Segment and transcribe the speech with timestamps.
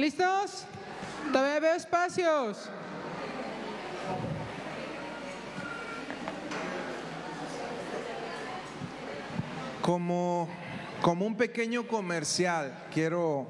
[0.00, 0.64] ¿Listos?
[1.30, 2.70] Todavía veo espacios.
[9.82, 10.48] Como,
[11.02, 13.46] como un pequeño comercial, quiero,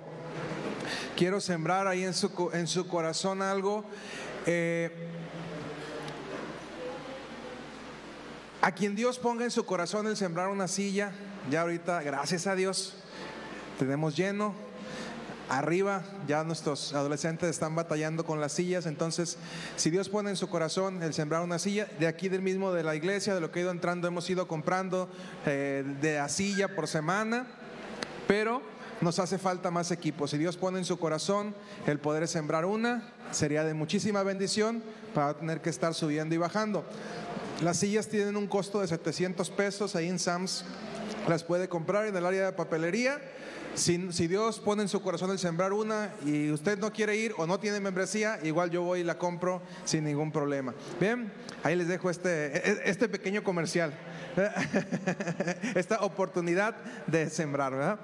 [1.16, 3.84] quiero sembrar ahí en su, en su corazón algo.
[4.44, 4.90] Eh,
[8.60, 11.12] a quien Dios ponga en su corazón el sembrar una silla,
[11.48, 12.96] ya ahorita, gracias a Dios,
[13.78, 14.69] tenemos lleno.
[15.50, 19.36] Arriba ya nuestros adolescentes están batallando con las sillas, entonces
[19.74, 22.84] si Dios pone en su corazón el sembrar una silla, de aquí del mismo de
[22.84, 25.08] la iglesia, de lo que ha ido entrando, hemos ido comprando
[25.46, 27.48] eh, de a silla por semana,
[28.28, 28.62] pero
[29.00, 30.28] nos hace falta más equipo.
[30.28, 31.52] Si Dios pone en su corazón
[31.84, 36.84] el poder sembrar una, sería de muchísima bendición para tener que estar subiendo y bajando.
[37.60, 40.64] Las sillas tienen un costo de 700 pesos ahí en Sams,
[41.28, 43.20] las puede comprar en el área de papelería.
[43.74, 47.46] Si, Dios pone en su corazón el sembrar una y usted no quiere ir o
[47.46, 50.74] no tiene membresía, igual yo voy y la compro sin ningún problema.
[50.98, 53.94] Bien, ahí les dejo este, este pequeño comercial,
[55.74, 57.98] esta oportunidad de sembrar, ¿verdad?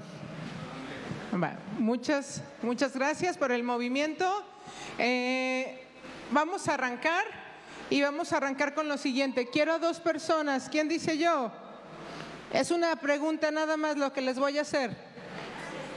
[1.35, 4.25] Va, Muchas, muchas gracias por el movimiento.
[4.99, 5.85] Eh,
[6.31, 7.25] vamos a arrancar
[7.91, 9.49] y vamos a arrancar con lo siguiente.
[9.49, 10.69] Quiero a dos personas.
[10.71, 11.53] ¿Quién dice yo?
[12.53, 15.06] Es una pregunta nada más lo que les voy a hacer.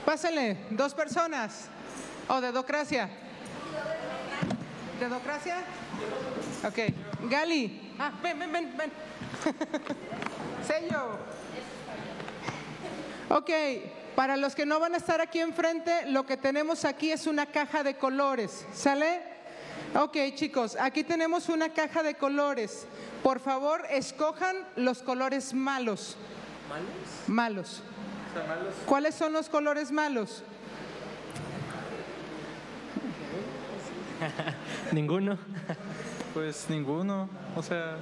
[0.05, 1.67] Pásale, dos personas.
[2.27, 3.09] ¿O dedocracia?
[4.99, 5.57] ¿Dedocracia?
[6.65, 7.29] Ok.
[7.29, 7.93] Gali.
[7.99, 8.91] Ah, ven, ven, ven, ven.
[10.67, 11.17] Sello.
[13.29, 13.49] Ok,
[14.15, 17.45] para los que no van a estar aquí enfrente, lo que tenemos aquí es una
[17.45, 19.21] caja de colores, ¿sale?
[19.95, 22.87] Ok, chicos, aquí tenemos una caja de colores.
[23.23, 26.15] Por favor, escojan los colores malos.
[26.69, 27.27] ¿Malos?
[27.27, 27.83] Malos.
[28.85, 30.43] ¿Cuáles son los colores malos?
[34.91, 35.37] Ninguno.
[36.33, 37.29] Pues ninguno.
[37.55, 37.97] O sea,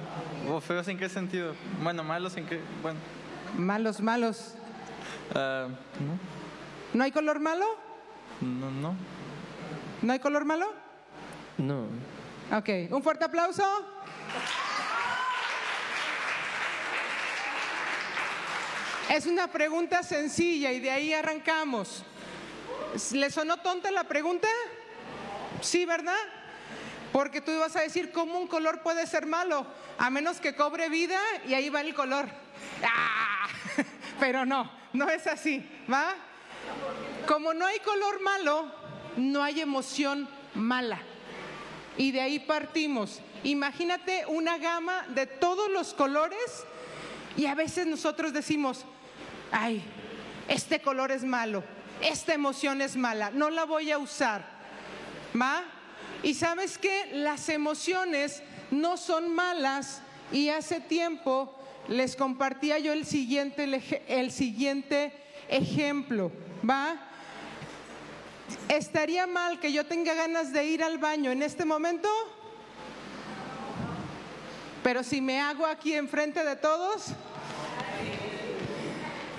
[0.50, 1.54] o feos en qué sentido.
[1.82, 2.60] Bueno, malos en qué.
[2.82, 2.98] Bueno.
[3.56, 4.54] Malos, malos.
[5.34, 5.68] ah,
[6.92, 7.64] ¿No hay color malo?
[8.40, 8.94] no, no, no.
[10.02, 10.66] ¿No hay color malo?
[11.56, 11.86] No.
[12.56, 13.64] Ok, un fuerte aplauso.
[19.08, 22.04] Es una pregunta sencilla y de ahí arrancamos.
[23.12, 24.48] ¿Le sonó tonta la pregunta?
[25.62, 26.18] Sí, ¿verdad?
[27.12, 29.66] Porque tú ibas a decir cómo un color puede ser malo,
[29.96, 32.28] a menos que cobre vida y ahí va el color.
[32.84, 33.48] ¡Ah!
[34.20, 36.14] Pero no, no es así, ¿va?
[37.26, 38.70] Como no hay color malo,
[39.16, 41.00] no hay emoción mala.
[41.96, 43.22] Y de ahí partimos.
[43.42, 46.66] Imagínate una gama de todos los colores
[47.36, 48.84] y a veces nosotros decimos,
[49.52, 49.82] ay,
[50.48, 51.62] este color es malo,
[52.00, 54.58] esta emoción es mala, no la voy a usar.
[55.40, 55.62] ¿Va?
[56.22, 61.54] Y sabes que las emociones no son malas y hace tiempo
[61.88, 63.64] les compartía yo el siguiente,
[64.08, 65.12] el siguiente
[65.48, 66.32] ejemplo.
[66.68, 66.96] ¿Va?
[68.68, 72.08] ¿Estaría mal que yo tenga ganas de ir al baño en este momento?
[74.82, 77.08] Pero si me hago aquí enfrente de todos,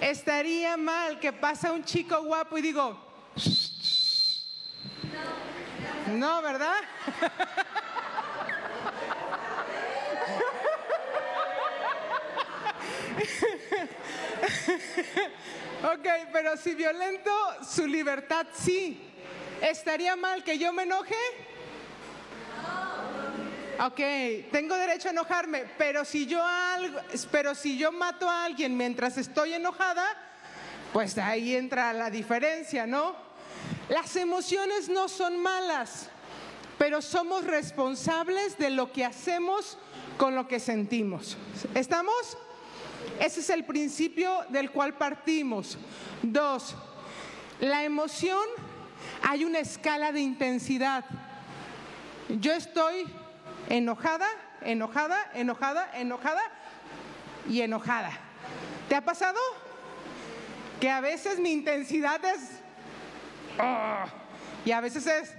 [0.02, 2.98] estaría mal que pasa un chico guapo y digo,
[6.08, 6.82] no, ¿verdad?
[15.84, 17.32] ok, pero si violento
[17.64, 19.06] su libertad, sí.
[19.62, 21.16] ¿Estaría mal que yo me enoje?
[23.82, 24.02] Ok,
[24.52, 27.00] tengo derecho a enojarme, pero si yo algo,
[27.32, 30.06] pero si yo mato a alguien mientras estoy enojada,
[30.92, 33.16] pues ahí entra la diferencia, ¿no?
[33.88, 36.10] Las emociones no son malas,
[36.78, 39.78] pero somos responsables de lo que hacemos
[40.18, 41.38] con lo que sentimos.
[41.74, 42.38] ¿Estamos?
[43.22, 45.78] Ese es el principio del cual partimos.
[46.22, 46.76] Dos,
[47.62, 48.44] la emoción
[49.24, 51.06] hay una escala de intensidad.
[52.28, 53.06] Yo estoy
[53.70, 54.28] enojada,
[54.62, 56.42] enojada, enojada, enojada
[57.48, 58.12] y enojada.
[58.90, 59.40] ¿Te ha pasado?
[60.82, 62.62] Que a veces mi intensidad es...
[63.58, 64.08] "Ah",
[64.66, 65.34] y a veces es...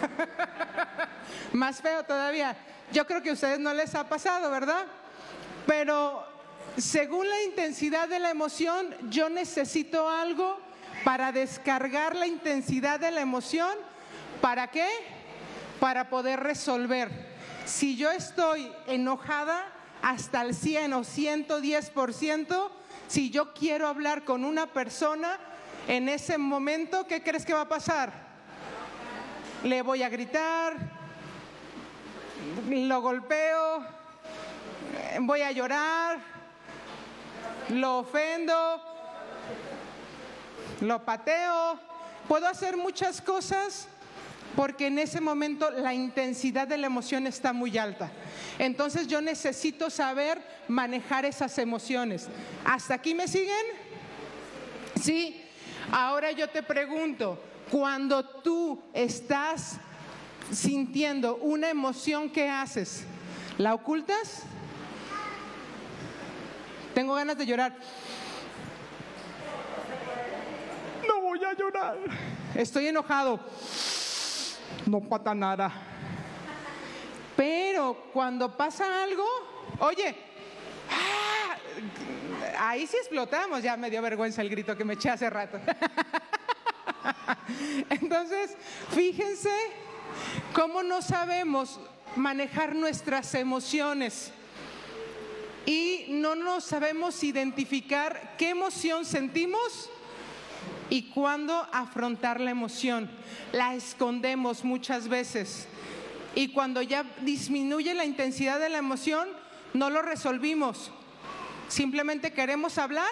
[1.52, 2.56] Más feo todavía.
[2.92, 4.84] Yo creo que a ustedes no les ha pasado, ¿verdad?
[5.66, 6.26] Pero
[6.76, 10.58] según la intensidad de la emoción, yo necesito algo
[11.04, 13.76] para descargar la intensidad de la emoción.
[14.40, 14.86] ¿Para qué?
[15.84, 17.10] Para poder resolver.
[17.66, 19.66] Si yo estoy enojada
[20.00, 22.70] hasta el 100 o 110%,
[23.06, 25.38] si yo quiero hablar con una persona,
[25.86, 28.14] en ese momento, ¿qué crees que va a pasar?
[29.62, 30.74] Le voy a gritar,
[32.66, 33.84] lo golpeo,
[35.20, 36.18] voy a llorar,
[37.68, 38.82] lo ofendo,
[40.80, 41.78] lo pateo,
[42.26, 43.86] puedo hacer muchas cosas
[44.56, 48.10] porque en ese momento la intensidad de la emoción está muy alta.
[48.58, 52.28] Entonces yo necesito saber manejar esas emociones.
[52.64, 53.66] ¿Hasta aquí me siguen?
[55.02, 55.40] Sí.
[55.90, 59.76] Ahora yo te pregunto, cuando tú estás
[60.52, 63.04] sintiendo una emoción, ¿qué haces?
[63.58, 64.42] ¿La ocultas?
[66.94, 67.76] Tengo ganas de llorar.
[71.08, 71.98] No voy a llorar.
[72.54, 73.40] Estoy enojado.
[74.86, 75.72] No pasa nada.
[77.36, 79.24] Pero cuando pasa algo,
[79.80, 80.14] oye,
[80.90, 81.56] ¡ah!
[82.58, 83.62] ahí sí explotamos.
[83.62, 85.58] Ya me dio vergüenza el grito que me eché hace rato.
[87.90, 88.56] Entonces,
[88.94, 89.50] fíjense
[90.52, 91.80] cómo no sabemos
[92.16, 94.32] manejar nuestras emociones
[95.66, 99.90] y no nos sabemos identificar qué emoción sentimos
[100.94, 103.10] y cuándo afrontar la emoción.
[103.50, 105.66] La escondemos muchas veces
[106.36, 109.28] y cuando ya disminuye la intensidad de la emoción,
[109.72, 110.92] no lo resolvimos.
[111.66, 113.10] Simplemente queremos hablar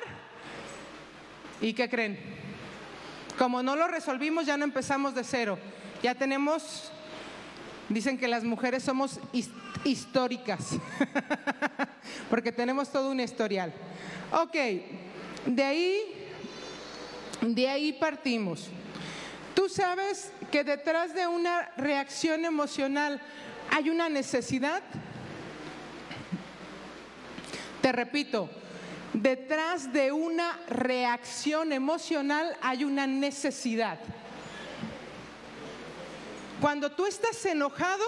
[1.61, 2.21] y ¿qué creen?
[3.37, 5.59] Como no lo resolvimos, ya no empezamos de cero.
[6.05, 6.93] Ya tenemos,
[7.89, 9.19] dicen que las mujeres somos
[9.83, 10.77] históricas,
[12.31, 13.73] porque tenemos todo un historial.
[14.31, 14.55] Ok,
[15.47, 16.22] de ahí,
[17.43, 18.69] de ahí partimos.
[19.55, 23.21] Tú sabes que detrás de una reacción emocional
[23.71, 24.83] hay una necesidad.
[27.81, 28.49] Te repito,
[29.13, 33.99] detrás de una reacción emocional hay una necesidad.
[36.61, 38.05] Cuando tú estás enojado,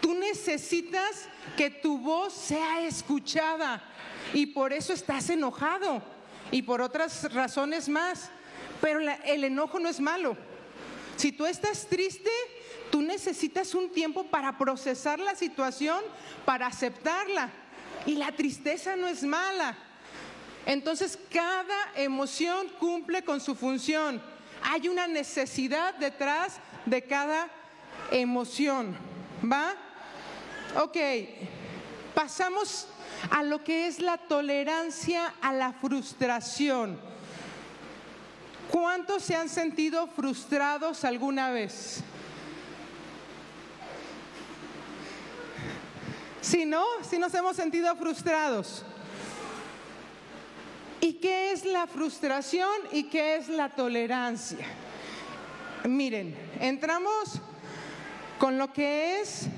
[0.00, 3.80] tú necesitas que tu voz sea escuchada
[4.34, 6.02] y por eso estás enojado
[6.52, 8.30] y por otras razones más.
[8.80, 10.36] Pero el enojo no es malo.
[11.16, 12.30] Si tú estás triste,
[12.90, 16.00] tú necesitas un tiempo para procesar la situación,
[16.44, 17.50] para aceptarla.
[18.06, 19.76] Y la tristeza no es mala.
[20.66, 24.22] Entonces cada emoción cumple con su función.
[24.62, 27.48] Hay una necesidad detrás de cada
[28.10, 28.96] emoción.
[29.50, 29.74] ¿Va?
[30.82, 30.96] Ok,
[32.14, 32.88] pasamos
[33.30, 36.98] a lo que es la tolerancia a la frustración.
[38.70, 42.02] ¿Cuántos se han sentido frustrados alguna vez?
[46.40, 48.84] Si no, si nos hemos sentido frustrados.
[51.00, 54.66] ¿Y qué es la frustración y qué es la tolerancia?
[55.84, 57.40] Miren, entramos
[58.38, 59.48] con lo que es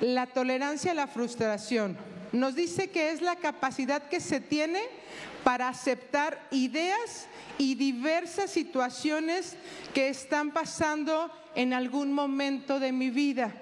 [0.00, 1.96] la tolerancia a la frustración.
[2.32, 4.82] Nos dice que es la capacidad que se tiene
[5.44, 7.28] para aceptar ideas
[7.58, 9.56] y diversas situaciones
[9.94, 13.54] que están pasando en algún momento de mi vida.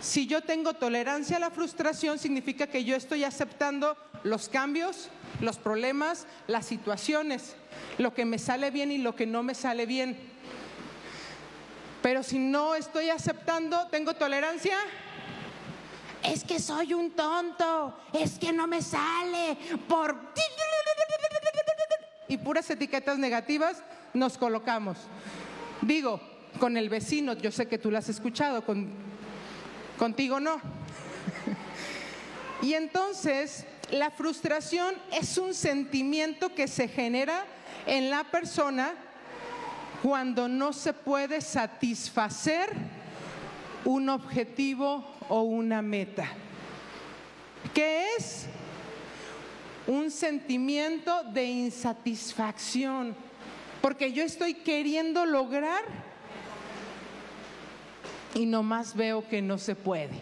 [0.00, 5.08] Si yo tengo tolerancia a la frustración, significa que yo estoy aceptando los cambios,
[5.40, 7.54] los problemas, las situaciones,
[7.98, 10.16] lo que me sale bien y lo que no me sale bien.
[12.02, 14.76] Pero si no estoy aceptando, tengo tolerancia,
[16.24, 19.56] es que soy un tonto, es que no me sale
[19.88, 20.32] por...
[22.28, 23.82] Y puras etiquetas negativas
[24.14, 24.98] nos colocamos.
[25.80, 26.20] Digo,
[26.58, 28.90] con el vecino, yo sé que tú lo has escuchado, con,
[29.98, 30.60] contigo no.
[32.62, 37.44] y entonces la frustración es un sentimiento que se genera
[37.86, 38.94] en la persona
[40.02, 42.70] cuando no se puede satisfacer
[43.84, 46.28] un objetivo o una meta.
[47.72, 48.46] ¿Qué es?
[49.86, 53.14] Un sentimiento de insatisfacción,
[53.80, 55.82] porque yo estoy queriendo lograr
[58.34, 60.20] y nomás veo que no se puede.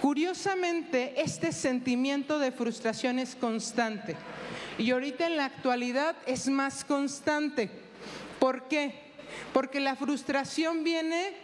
[0.00, 4.16] Curiosamente, este sentimiento de frustración es constante
[4.78, 7.70] y ahorita en la actualidad es más constante.
[8.38, 9.12] ¿Por qué?
[9.52, 11.34] Porque la frustración viene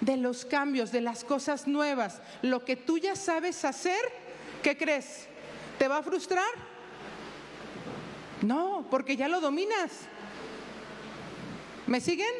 [0.00, 2.20] de los cambios, de las cosas nuevas.
[2.42, 4.00] Lo que tú ya sabes hacer,
[4.62, 5.26] ¿qué crees?
[5.78, 6.44] ¿Te va a frustrar?
[8.42, 9.92] No, porque ya lo dominas.
[11.86, 12.34] ¿Me siguen?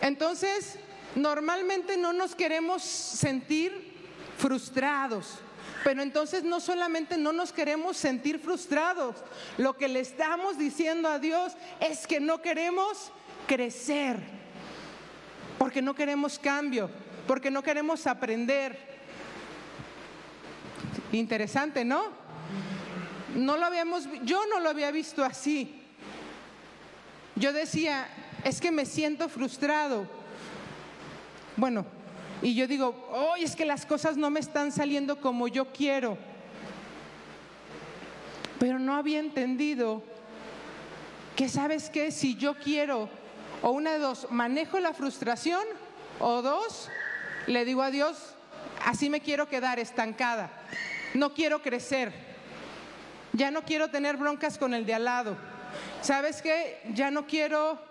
[0.00, 0.78] Entonces,
[1.14, 3.94] normalmente no nos queremos sentir
[4.36, 5.38] frustrados.
[5.84, 9.16] Pero entonces no solamente no nos queremos sentir frustrados,
[9.56, 13.12] lo que le estamos diciendo a Dios es que no queremos
[13.46, 14.18] crecer,
[15.58, 16.90] porque no queremos cambio,
[17.26, 18.78] porque no queremos aprender.
[21.12, 22.06] Interesante, ¿no?
[23.34, 25.82] No lo habíamos, yo no lo había visto así.
[27.36, 28.08] Yo decía,
[28.44, 30.08] es que me siento frustrado.
[31.56, 31.86] Bueno,
[32.40, 36.16] y yo digo, hoy es que las cosas no me están saliendo como yo quiero.
[38.60, 40.02] Pero no había entendido
[41.36, 43.08] que sabes que si yo quiero,
[43.62, 45.62] o una de dos, manejo la frustración,
[46.20, 46.88] o dos,
[47.46, 48.34] le digo a Dios,
[48.84, 50.50] así me quiero quedar estancada,
[51.14, 52.12] no quiero crecer,
[53.32, 55.36] ya no quiero tener broncas con el de al lado,
[56.02, 57.87] sabes qué, ya no quiero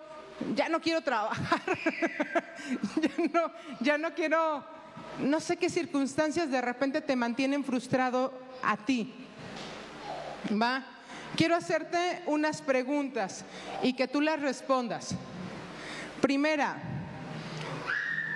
[0.56, 1.62] ya no quiero trabajar,
[3.02, 4.64] ya, no, ya no quiero,
[5.20, 9.14] no sé qué circunstancias de repente te mantienen frustrado a ti.
[10.52, 10.84] ¿Va?
[11.36, 13.44] Quiero hacerte unas preguntas
[13.84, 15.16] y que tú las respondas.
[16.22, 16.78] Primera,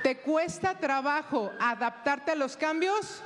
[0.04, 3.22] ¿te cuesta trabajo adaptarte a los cambios?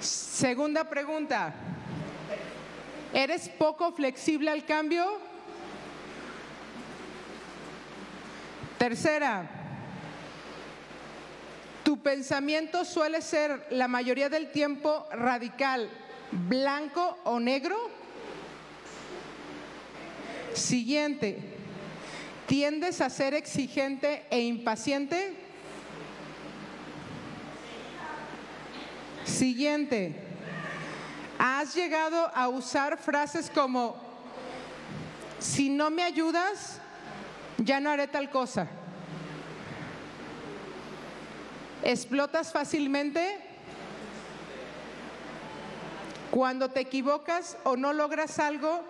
[0.00, 1.54] Segunda pregunta,
[3.12, 5.33] ¿eres poco flexible al cambio?
[8.78, 9.48] Tercera,
[11.84, 15.88] tu pensamiento suele ser la mayoría del tiempo radical,
[16.32, 17.76] blanco o negro.
[20.54, 21.38] Siguiente,
[22.46, 25.34] ¿tiendes a ser exigente e impaciente?
[29.24, 30.14] Siguiente,
[31.38, 33.96] ¿has llegado a usar frases como,
[35.38, 36.80] si no me ayudas,
[37.58, 38.68] ya no haré tal cosa.
[41.82, 43.38] ¿Explotas fácilmente?
[46.30, 48.82] Cuando te equivocas o no logras algo,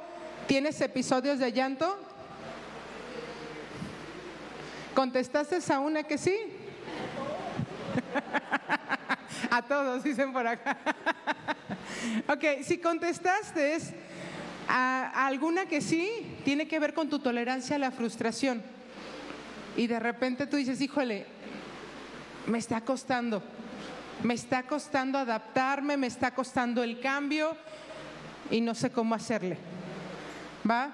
[0.46, 1.98] ¿tienes episodios de llanto?
[4.94, 6.36] ¿Contestaste a una que sí?
[9.50, 10.76] a todos, dicen por acá.
[12.28, 13.74] ok, si contestaste
[14.68, 18.62] a alguna que sí, tiene que ver con tu tolerancia a la frustración.
[19.76, 21.26] Y de repente tú dices, híjole,
[22.46, 23.42] me está costando,
[24.22, 27.56] me está costando adaptarme, me está costando el cambio
[28.50, 29.58] y no sé cómo hacerle.
[30.68, 30.92] ¿Va?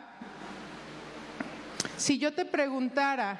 [1.97, 3.39] Si yo te preguntara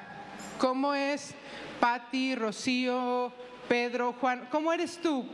[0.57, 1.33] cómo es
[1.79, 3.33] Patti, Rocío,
[3.67, 5.27] Pedro, Juan, ¿cómo eres tú?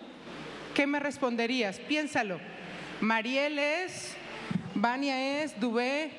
[0.73, 1.79] ¿Qué me responderías?
[1.79, 2.39] Piénsalo.
[3.01, 4.15] Mariel es
[4.79, 6.11] Vania es, Dubé.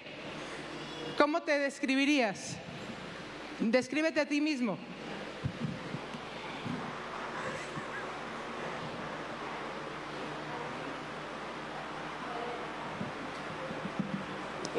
[1.16, 2.56] ¿Cómo te describirías?
[3.60, 4.76] Descríbete a ti mismo.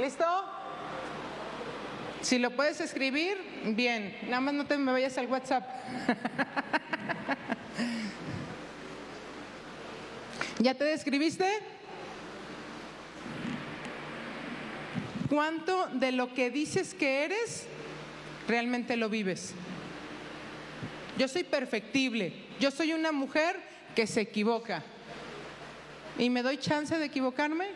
[0.01, 0.25] ¿Listo?
[2.21, 3.37] Si lo puedes escribir,
[3.77, 4.13] bien.
[4.23, 5.63] Nada más no te me vayas al WhatsApp.
[10.59, 11.78] ¿Ya te describiste?
[15.29, 17.67] ¿Cuánto de lo que dices que eres
[18.47, 19.53] realmente lo vives?
[21.19, 23.57] Yo soy perfectible, yo soy una mujer
[23.95, 24.83] que se equivoca.
[26.17, 27.67] ¿Y me doy chance de equivocarme?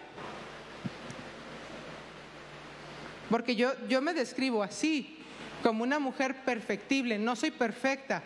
[3.29, 5.19] Porque yo, yo me describo así,
[5.62, 8.24] como una mujer perfectible, no soy perfecta,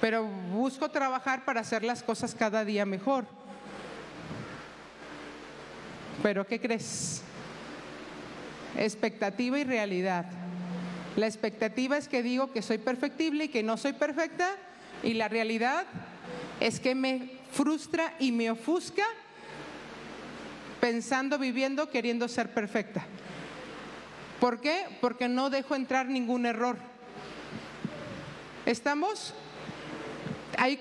[0.00, 3.26] pero busco trabajar para hacer las cosas cada día mejor.
[6.22, 7.22] Pero ¿qué crees?
[8.80, 10.26] Expectativa y realidad.
[11.16, 14.56] La expectativa es que digo que soy perfectible y que no soy perfecta
[15.02, 15.84] y la realidad
[16.60, 19.04] es que me frustra y me ofusca
[20.80, 23.04] pensando, viviendo, queriendo ser perfecta.
[24.40, 24.86] ¿Por qué?
[25.00, 26.78] Porque no dejo entrar ningún error.
[28.64, 29.34] ¿Estamos?
[30.56, 30.80] ¿Ahí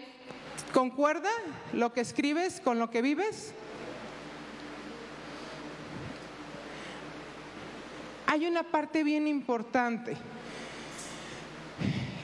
[0.74, 1.29] concuerda
[1.74, 3.53] lo que escribes con lo que vives?
[8.30, 10.16] Hay una parte bien importante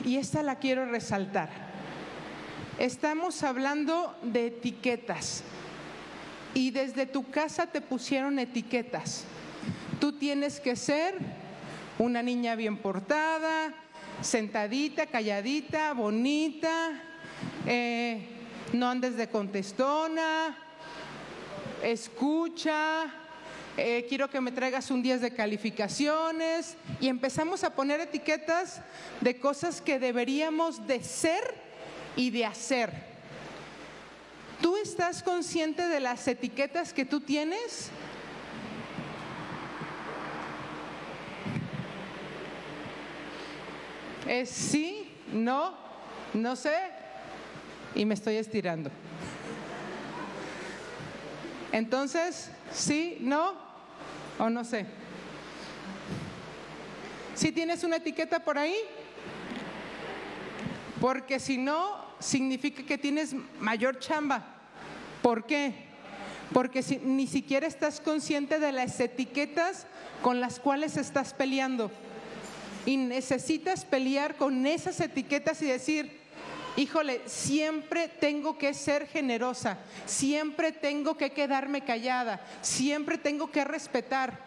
[0.04, 1.48] y esta la quiero resaltar.
[2.78, 5.42] Estamos hablando de etiquetas
[6.54, 9.24] y desde tu casa te pusieron etiquetas.
[9.98, 11.18] Tú tienes que ser
[11.98, 13.74] una niña bien portada,
[14.20, 17.02] sentadita, calladita, bonita,
[17.66, 18.28] eh,
[18.72, 20.56] no andes de contestona,
[21.82, 23.25] escucha,
[23.76, 28.80] eh, quiero que me traigas un 10 de calificaciones y empezamos a poner etiquetas
[29.20, 31.54] de cosas que deberíamos de ser
[32.16, 32.90] y de hacer.
[34.62, 37.90] ¿Tú estás consciente de las etiquetas que tú tienes?
[44.26, 45.76] Es sí, no,
[46.32, 46.76] no sé,
[47.94, 48.90] y me estoy estirando.
[51.72, 53.65] Entonces, sí, no
[54.38, 54.86] o no sé.
[57.34, 58.76] Si tienes una etiqueta por ahí,
[61.00, 64.44] porque si no, significa que tienes mayor chamba.
[65.22, 65.74] ¿Por qué?
[66.52, 69.86] Porque si, ni siquiera estás consciente de las etiquetas
[70.22, 71.90] con las cuales estás peleando.
[72.86, 76.25] Y necesitas pelear con esas etiquetas y decir,
[76.76, 84.46] híjole, siempre tengo que ser generosa, siempre tengo que quedarme callada, siempre tengo que respetar.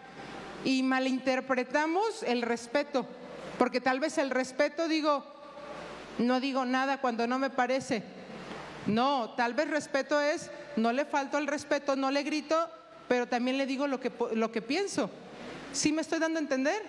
[0.64, 3.06] Y malinterpretamos el respeto,
[3.58, 5.24] porque tal vez el respeto digo,
[6.18, 8.02] no digo nada cuando no me parece.
[8.86, 12.70] No, tal vez respeto es, no le falto el respeto, no le grito,
[13.08, 15.10] pero también le digo lo que, lo que pienso.
[15.72, 16.82] ¿Sí me estoy dando a entender?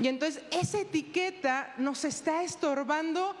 [0.00, 3.34] Y entonces esa etiqueta nos está estorbando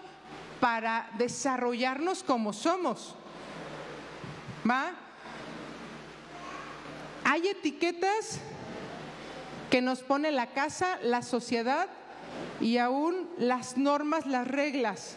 [0.60, 3.14] para desarrollarnos como somos.
[4.68, 4.92] ¿Va?
[7.24, 8.40] Hay etiquetas
[9.70, 11.88] que nos pone la casa, la sociedad
[12.60, 15.16] y aún las normas, las reglas.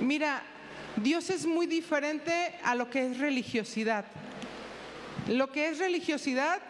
[0.00, 0.42] Mira,
[0.96, 4.04] Dios es muy diferente a lo que es religiosidad.
[5.28, 6.60] Lo que es religiosidad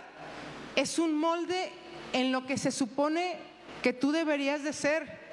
[0.77, 1.73] es un molde
[2.13, 3.37] en lo que se supone
[3.83, 5.24] que tú deberías de ser.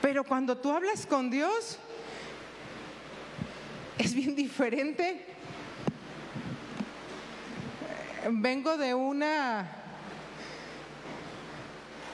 [0.00, 1.78] Pero cuando tú hablas con Dios,
[3.98, 5.26] es bien diferente.
[8.30, 9.76] Vengo de una...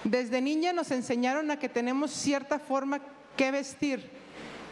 [0.03, 3.01] Desde niña nos enseñaron a que tenemos cierta forma
[3.37, 4.09] que vestir.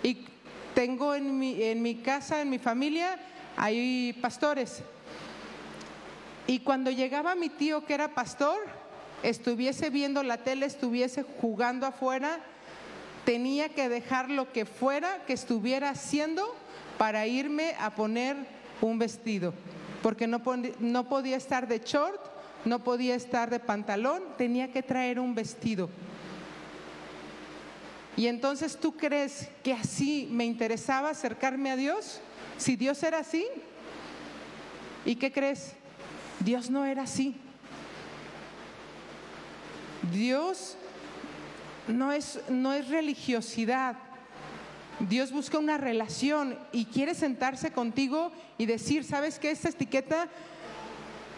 [0.02, 0.26] Y
[0.74, 3.16] tengo en mi, en mi casa, en mi familia,
[3.56, 4.82] hay pastores.
[6.46, 8.58] Y cuando llegaba mi tío que era pastor,
[9.22, 12.40] estuviese viendo la tele, estuviese jugando afuera,
[13.24, 16.54] tenía que dejar lo que fuera que estuviera haciendo
[16.98, 18.36] para irme a poner
[18.80, 19.54] un vestido,
[20.02, 20.42] porque no,
[20.80, 22.20] no podía estar de short,
[22.64, 25.88] no podía estar de pantalón, tenía que traer un vestido.
[28.16, 32.20] Y entonces tú crees que así me interesaba acercarme a Dios,
[32.58, 33.46] si Dios era así,
[35.04, 35.72] ¿y qué crees?
[36.40, 37.34] Dios no era así.
[40.12, 40.76] Dios
[41.88, 43.96] no es, no es religiosidad.
[45.00, 49.50] Dios busca una relación y quiere sentarse contigo y decir, ¿sabes qué?
[49.50, 50.28] Esta etiqueta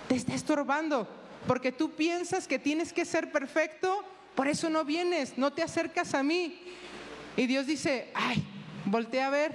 [0.08, 1.08] te está estorbando,
[1.46, 4.04] porque tú piensas que tienes que ser perfecto,
[4.34, 6.60] por eso no vienes, no te acercas a mí.
[7.36, 8.44] Y Dios dice, ay,
[8.84, 9.52] voltea a ver,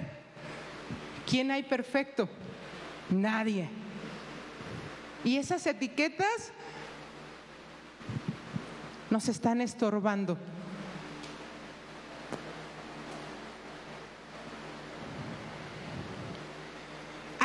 [1.28, 2.28] ¿quién hay perfecto?
[3.08, 3.68] Nadie.
[5.24, 6.52] Y esas etiquetas
[9.10, 10.36] nos están estorbando.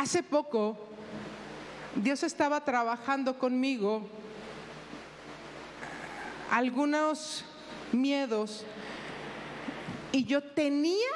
[0.08, 0.74] Hace poco
[1.94, 4.08] Dios estaba trabajando conmigo
[6.50, 7.44] algunos
[7.92, 8.64] miedos
[10.10, 11.10] y yo tenía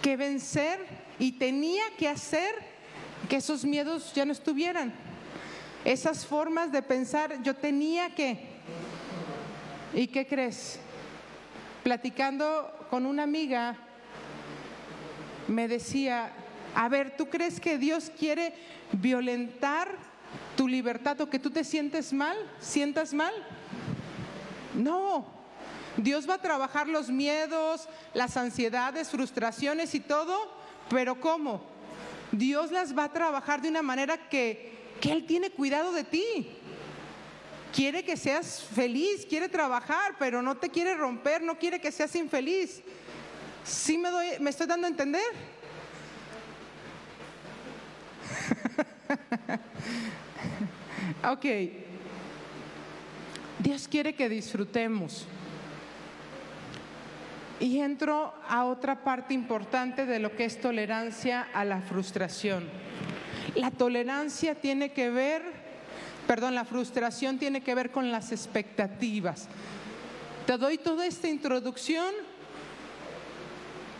[0.00, 0.78] que vencer
[1.18, 2.54] y tenía que hacer
[3.28, 4.94] que esos miedos ya no estuvieran
[5.84, 8.38] esas formas de pensar, yo tenía que.
[9.92, 10.80] ¿Y qué crees?
[11.82, 13.76] Platicando con una amiga,
[15.46, 16.32] me decía,
[16.74, 18.54] a ver, ¿tú crees que Dios quiere
[18.92, 19.88] violentar
[20.56, 23.34] tu libertad o que tú te sientes mal, sientas mal?
[24.74, 25.26] No,
[25.96, 30.52] Dios va a trabajar los miedos, las ansiedades, frustraciones y todo,
[30.88, 31.62] pero ¿cómo?
[32.30, 36.48] Dios las va a trabajar de una manera que que Él tiene cuidado de ti.
[37.74, 42.14] Quiere que seas feliz, quiere trabajar, pero no te quiere romper, no quiere que seas
[42.14, 42.82] infeliz.
[43.64, 45.24] ¿Sí me, doy, me estoy dando a entender?
[51.24, 51.46] Ok.
[53.58, 55.26] Dios quiere que disfrutemos.
[57.60, 62.68] Y entro a otra parte importante de lo que es tolerancia a la frustración.
[63.54, 65.42] La tolerancia tiene que ver,
[66.26, 69.46] perdón, la frustración tiene que ver con las expectativas.
[70.46, 72.12] Te doy toda esta introducción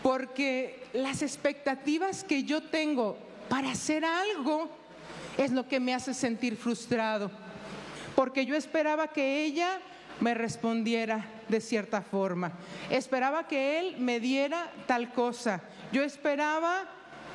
[0.01, 3.17] porque las expectativas que yo tengo
[3.49, 4.69] para hacer algo
[5.37, 7.31] es lo que me hace sentir frustrado.
[8.15, 9.79] Porque yo esperaba que ella
[10.19, 12.53] me respondiera de cierta forma.
[12.89, 15.61] Esperaba que él me diera tal cosa.
[15.91, 16.85] Yo esperaba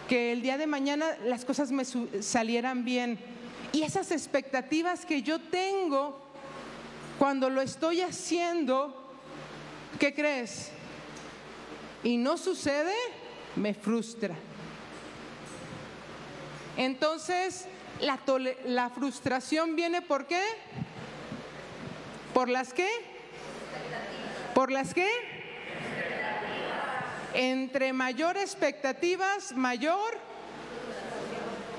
[0.08, 3.18] que el día de mañana las cosas me salieran bien.
[3.72, 6.20] Y esas expectativas que yo tengo
[7.18, 9.12] cuando lo estoy haciendo,
[9.98, 10.70] ¿qué crees?
[12.04, 12.94] Y no sucede,
[13.56, 14.34] me frustra.
[16.78, 17.66] Entonces,
[18.00, 20.40] la, frustración viene por qué?
[22.32, 22.88] ¿Por las qué?
[24.54, 25.10] ¿Por las qué?
[27.34, 30.18] Entre mayor expectativas, mayor.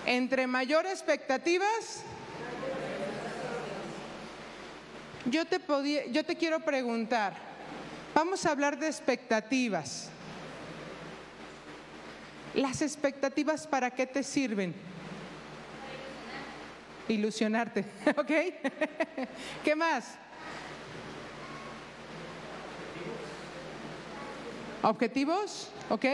[0.05, 2.03] Entre mayor expectativas.
[5.25, 7.37] Yo te, podía- yo te quiero preguntar,
[8.13, 10.09] vamos a hablar de expectativas.
[12.53, 14.88] ¿Las expectativas para qué te sirven?
[17.09, 17.85] Ilusionarte,
[18.17, 18.31] ¿ok?
[19.63, 20.15] ¿Qué más?
[24.83, 25.71] ¿Objetivos?
[25.89, 26.05] ¿Ok?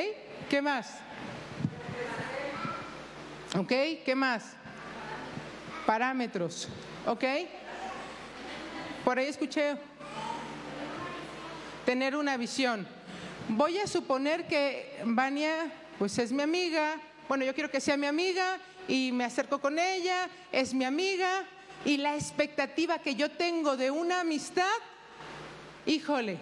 [0.49, 0.99] ¿Qué más?
[3.58, 3.71] ¿Ok?
[4.03, 4.53] ¿Qué más?
[5.86, 6.69] Parámetros.
[7.05, 7.23] ¿Ok?
[9.03, 9.75] Por ahí escuché
[11.86, 12.88] tener una visión.
[13.49, 16.95] Voy a suponer que Vania, pues es mi amiga.
[17.27, 21.43] Bueno, yo quiero que sea mi amiga y me acerco con ella, es mi amiga.
[21.84, 24.65] Y la expectativa que yo tengo de una amistad,
[25.86, 26.39] híjole,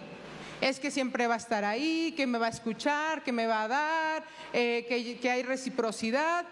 [0.60, 3.64] es que siempre va a estar ahí, que me va a escuchar, que me va
[3.64, 4.86] a dar, eh,
[5.20, 6.46] que, hay reciprocidad.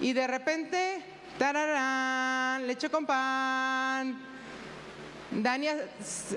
[0.00, 1.02] Y de repente,
[1.38, 4.33] tararán, leche con pan.
[5.42, 5.76] Dania,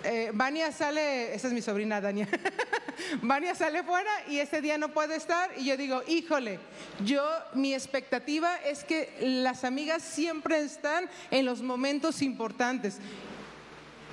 [0.03, 2.27] eh, Vania sale, esa es mi sobrina Dania.
[3.21, 6.60] Vania sale fuera y ese día no puede estar y yo digo, híjole,
[7.05, 12.97] yo mi expectativa es que las amigas siempre están en los momentos importantes.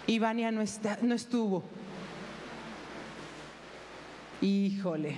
[0.06, 1.64] Y Vania no, está, no estuvo.
[4.42, 5.16] Híjole.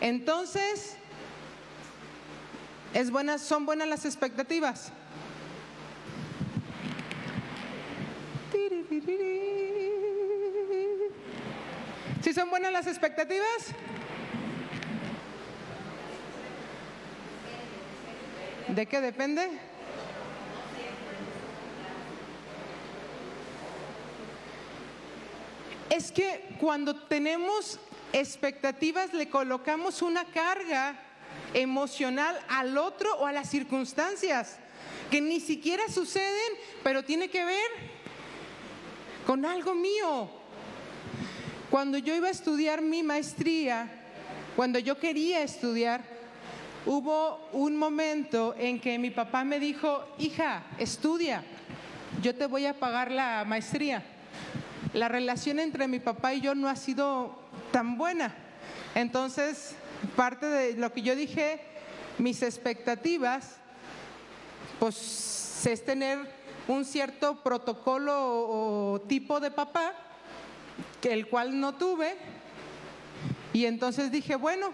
[0.00, 0.96] Entonces,
[2.94, 4.90] ¿es buenas, ¿son buenas las expectativas?
[12.22, 13.46] ¿Sí son buenas las expectativas?
[18.68, 19.48] ¿De qué depende?
[25.90, 27.80] Es que cuando tenemos
[28.12, 30.96] expectativas le colocamos una carga
[31.54, 34.58] emocional al otro o a las circunstancias
[35.10, 38.01] que ni siquiera suceden, pero tiene que ver
[39.26, 40.28] con algo mío.
[41.70, 43.90] Cuando yo iba a estudiar mi maestría,
[44.56, 46.02] cuando yo quería estudiar,
[46.84, 51.42] hubo un momento en que mi papá me dijo, hija, estudia,
[52.20, 54.02] yo te voy a pagar la maestría.
[54.92, 57.38] La relación entre mi papá y yo no ha sido
[57.70, 58.34] tan buena.
[58.94, 59.74] Entonces,
[60.16, 61.60] parte de lo que yo dije,
[62.18, 63.56] mis expectativas,
[64.78, 69.92] pues es tener un cierto protocolo o, tipo de papá,
[71.00, 72.16] que el cual no tuve.
[73.52, 74.72] Y entonces dije, bueno,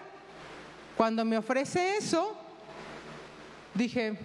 [0.96, 2.36] cuando me ofrece eso,
[3.74, 4.18] dije,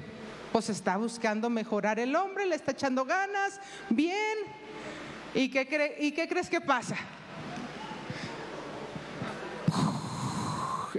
[0.52, 4.38] pues está buscando mejorar el hombre, le está echando ganas, bien.
[5.34, 6.96] ¿Y qué, ¿y qué crees que pasa?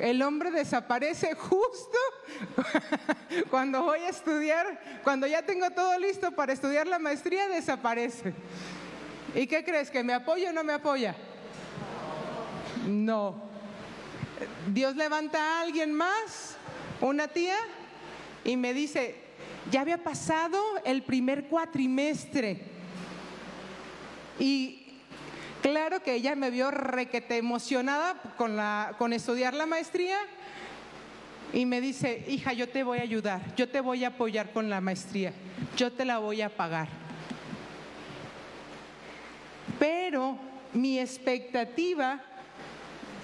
[0.05, 1.97] El hombre desaparece justo
[3.51, 8.35] cuando voy a estudiar, cuando ya tengo todo listo para estudiar la maestría, desaparece.
[9.35, 9.91] ¿Y qué crees?
[9.91, 11.17] ¿Que me apoya o no me apoya?
[12.87, 13.45] No.
[14.75, 16.59] Dios levanta a alguien más,
[17.01, 17.57] una tía,
[18.45, 19.15] y me dice,
[19.71, 22.61] ya había pasado el primer cuatrimestre.
[24.39, 24.84] Y
[25.65, 30.19] claro que ella me vio requete emocionada con, la, con estudiar la maestría
[31.55, 34.69] y me dice, hija, yo te voy a ayudar, yo te voy a apoyar con
[34.69, 35.33] la maestría,
[35.75, 36.89] yo te la voy a pagar.
[39.79, 40.37] Pero
[40.75, 42.23] mi expectativa,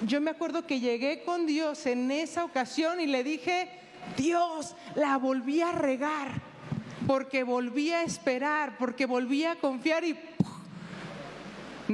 [0.07, 3.69] yo me acuerdo que llegué con Dios en esa ocasión y le dije,
[4.17, 6.41] Dios, la volví a regar,
[7.07, 10.30] porque volví a esperar, porque volví a confiar y.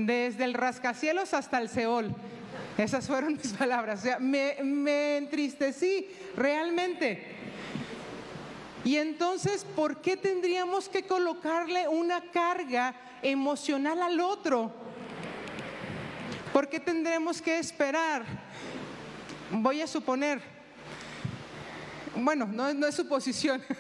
[0.05, 2.15] desde el rascacielos hasta el Seol.
[2.77, 4.01] Esas fueron mis palabras.
[4.01, 7.35] O sea, me, me entristecí realmente.
[8.85, 14.73] Y entonces, ¿por qué tendríamos que colocarle una carga emocional al otro?
[16.53, 18.25] ¿Por qué tendremos que esperar?
[19.51, 20.41] Voy a suponer,
[22.15, 23.63] bueno, no, no es suposición.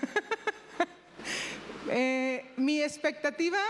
[1.88, 3.60] Eh, mi expectativa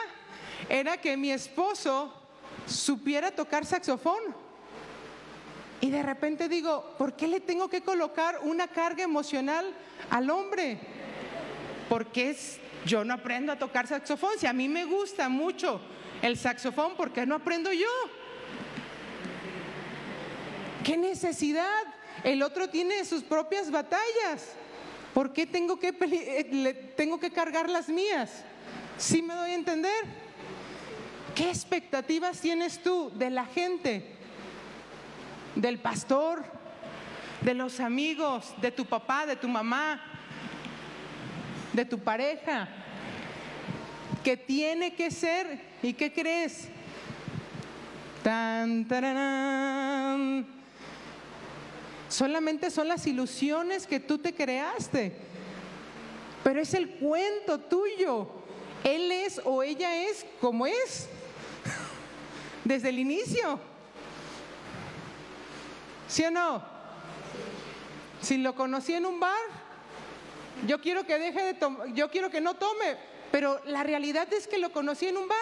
[0.71, 2.26] era que mi esposo
[2.67, 4.21] supiera tocar saxofón.
[5.81, 9.75] Y de repente digo, ¿por qué le tengo que colocar una carga emocional
[10.11, 10.79] al hombre?
[11.89, 14.33] Porque es, yo no aprendo a tocar saxofón.
[14.39, 15.81] Si a mí me gusta mucho
[16.23, 17.89] el saxofón, ¿por qué no aprendo yo?
[20.83, 21.83] ¿Qué necesidad?
[22.25, 24.55] El otro tiene sus propias batallas.
[25.13, 28.45] ¿Por qué tengo que, eh, tengo que cargar las mías?
[28.99, 30.26] ¿Sí me doy a entender?
[31.37, 34.17] ¿Qué expectativas tienes tú de la gente?
[35.55, 36.43] Del pastor,
[37.43, 40.01] de los amigos, de tu papá, de tu mamá,
[41.75, 42.69] de tu pareja,
[44.25, 46.69] que tiene que ser, ¿y qué crees?
[48.23, 50.47] Tan, tararán.
[52.09, 55.15] Solamente son las ilusiones que tú te creaste.
[56.43, 58.27] Pero es el cuento tuyo.
[58.85, 61.11] Él es o ella es como es.
[62.67, 63.61] Desde el inicio.
[66.09, 66.65] ¿Sí o no?
[68.21, 69.39] Si lo conocí en un bar,
[70.67, 72.97] yo quiero que deje de tomar, yo quiero que no tome,
[73.31, 75.39] pero la realidad es que lo conocí en un bar.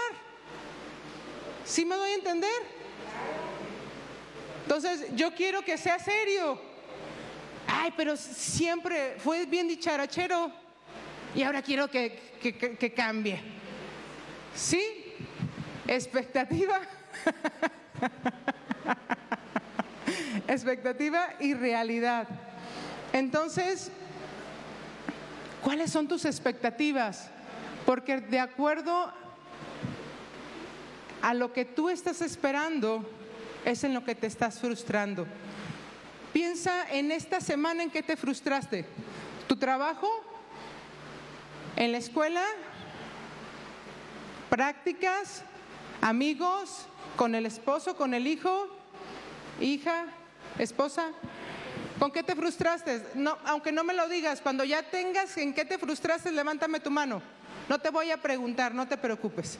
[1.64, 2.62] ¿Sí me doy a entender?
[4.64, 6.60] Entonces, yo quiero que sea serio.
[7.66, 10.52] Ay, pero siempre fue bien dicharachero
[11.34, 13.40] y ahora quiero que, que cambie.
[14.54, 15.14] ¿Sí?
[15.88, 16.82] Expectativa.
[20.48, 22.26] Expectativa y realidad.
[23.12, 23.90] Entonces,
[25.62, 27.30] ¿cuáles son tus expectativas?
[27.86, 29.12] Porque de acuerdo
[31.22, 33.08] a lo que tú estás esperando,
[33.64, 35.26] es en lo que te estás frustrando.
[36.32, 38.84] Piensa en esta semana en que te frustraste.
[39.46, 40.08] ¿Tu trabajo?
[41.76, 42.42] ¿En la escuela?
[44.50, 45.42] ¿Prácticas?
[46.00, 46.86] ¿Amigos?
[47.16, 47.96] ¿Con el esposo?
[47.96, 48.68] ¿Con el hijo?
[49.60, 50.06] ¿Hija?
[50.58, 51.12] ¿Esposa?
[51.98, 53.04] ¿Con qué te frustraste?
[53.14, 56.90] No, aunque no me lo digas, cuando ya tengas en qué te frustraste, levántame tu
[56.90, 57.22] mano.
[57.68, 59.58] No te voy a preguntar, no te preocupes.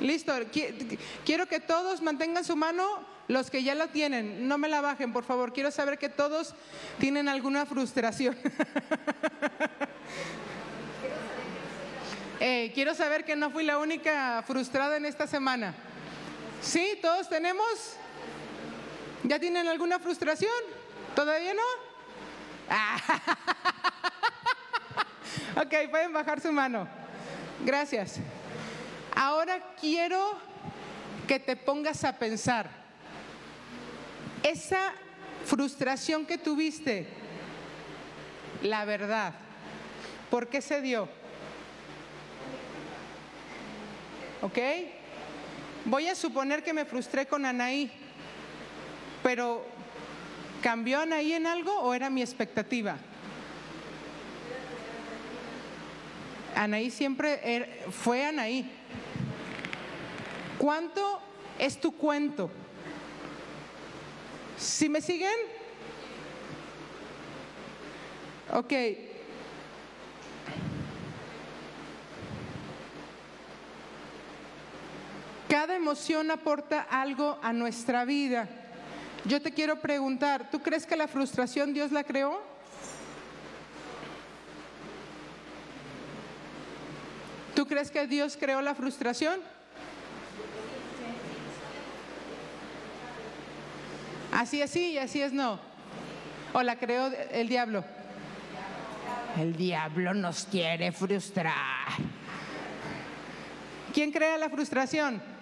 [0.00, 0.34] Listo,
[1.24, 2.84] quiero que todos mantengan su mano,
[3.28, 5.54] los que ya la tienen, no me la bajen, por favor.
[5.54, 6.54] Quiero saber que todos
[6.98, 8.36] tienen alguna frustración.
[12.46, 15.72] Eh, quiero saber que no fui la única frustrada en esta semana.
[16.60, 16.98] ¿Sí?
[17.00, 17.96] ¿Todos tenemos?
[19.22, 20.52] ¿Ya tienen alguna frustración?
[21.14, 21.62] ¿Todavía no?
[25.62, 26.86] ok, pueden bajar su mano.
[27.64, 28.16] Gracias.
[29.14, 30.36] Ahora quiero
[31.26, 32.68] que te pongas a pensar,
[34.42, 34.92] esa
[35.46, 37.08] frustración que tuviste,
[38.60, 39.32] la verdad,
[40.28, 41.23] ¿por qué se dio?
[44.44, 44.58] ¿Ok?
[45.86, 47.90] Voy a suponer que me frustré con Anaí,
[49.22, 49.64] pero
[50.60, 52.98] ¿cambió Anaí en algo o era mi expectativa?
[56.54, 58.70] Anaí siempre er, fue Anaí.
[60.58, 61.22] ¿Cuánto
[61.58, 62.50] es tu cuento?
[64.58, 65.32] ¿Si me siguen?
[68.52, 68.74] Ok.
[75.54, 78.48] Cada emoción aporta algo a nuestra vida.
[79.24, 82.42] Yo te quiero preguntar, ¿tú crees que la frustración Dios la creó?
[87.54, 89.38] ¿Tú crees que Dios creó la frustración?
[94.32, 95.60] Así es sí y así es no.
[96.52, 97.84] ¿O la creó el diablo?
[99.38, 101.54] El diablo nos quiere frustrar.
[103.92, 105.33] ¿Quién crea la frustración?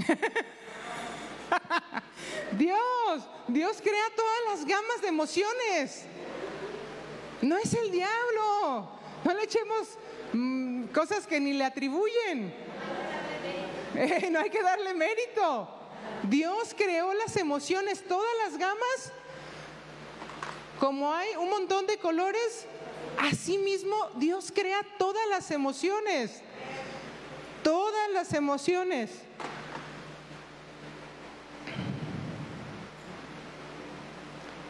[2.52, 6.04] Dios, Dios crea todas las gamas de emociones.
[7.42, 8.88] No es el diablo.
[9.24, 9.98] No le echemos
[10.32, 12.54] mm, cosas que ni le atribuyen.
[14.30, 15.68] no hay que darle mérito.
[16.22, 19.12] Dios creó las emociones, todas las gamas.
[20.78, 22.66] Como hay un montón de colores,
[23.18, 26.42] así mismo Dios crea todas las emociones.
[27.62, 29.10] Todas las emociones.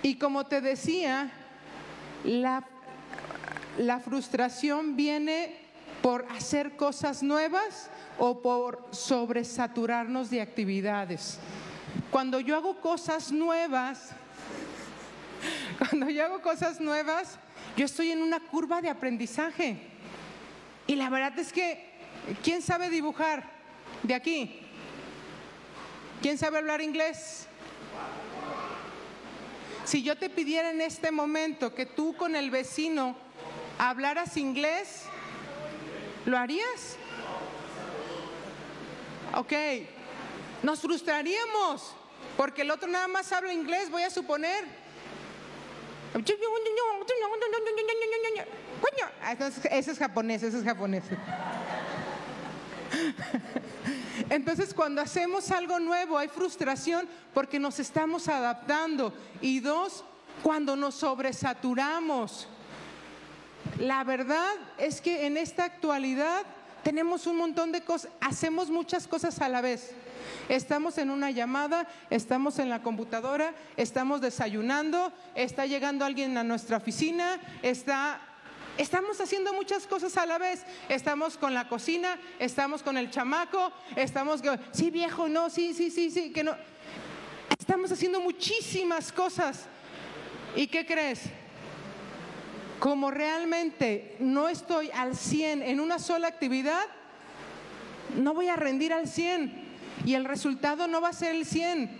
[0.03, 1.31] Y como te decía,
[2.25, 2.65] la,
[4.05, 5.57] frustración viene
[6.03, 11.39] por hacer cosas nuevas o por sobresaturarnos de actividades.
[12.11, 14.11] Cuando yo hago cosas nuevas,
[15.79, 17.39] cuando yo hago cosas nuevas,
[17.77, 19.79] yo estoy en una curva de aprendizaje.
[20.87, 21.91] Y la verdad es que
[22.43, 23.45] ¿Quién sabe dibujar
[24.03, 24.61] de aquí?
[26.23, 27.47] ¿Quién sabe hablar inglés?
[29.91, 33.17] Si yo te pidiera en este momento que tú con el vecino
[33.77, 35.03] hablaras inglés,
[36.27, 36.97] ¿lo harías?
[39.35, 39.53] Ok,
[40.63, 41.93] nos frustraríamos
[42.37, 44.65] porque el otro nada más habla inglés, voy a suponer.
[49.25, 49.35] Ah,
[49.73, 51.03] ese es japonés, ese es japonés.
[54.29, 59.13] Entonces cuando hacemos algo nuevo hay frustración porque nos estamos adaptando.
[59.41, 60.05] Y dos,
[60.43, 62.49] cuando nos sobresaturamos.
[63.79, 66.43] La verdad es que en esta actualidad
[66.83, 69.93] tenemos un montón de cosas, hacemos muchas cosas a la vez.
[70.49, 76.79] Estamos en una llamada, estamos en la computadora, estamos desayunando, está llegando alguien a nuestra
[76.79, 78.21] oficina, está
[78.81, 80.65] Estamos haciendo muchas cosas a la vez.
[80.89, 84.41] Estamos con la cocina, estamos con el chamaco, estamos,
[84.73, 86.57] sí viejo, no, sí, sí, sí, sí, que no.
[87.59, 89.67] Estamos haciendo muchísimas cosas.
[90.57, 91.25] ¿Y qué crees?
[92.79, 96.87] Como realmente no estoy al 100 en una sola actividad,
[98.17, 99.63] no voy a rendir al 100
[100.07, 101.91] y el resultado no va a ser el 100.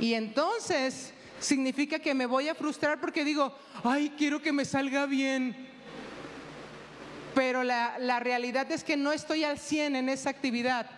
[0.00, 5.06] Y entonces significa que me voy a frustrar porque digo, ay, quiero que me salga
[5.06, 5.54] bien.
[7.34, 10.90] Pero la, la realidad es que no estoy al 100 en esa actividad.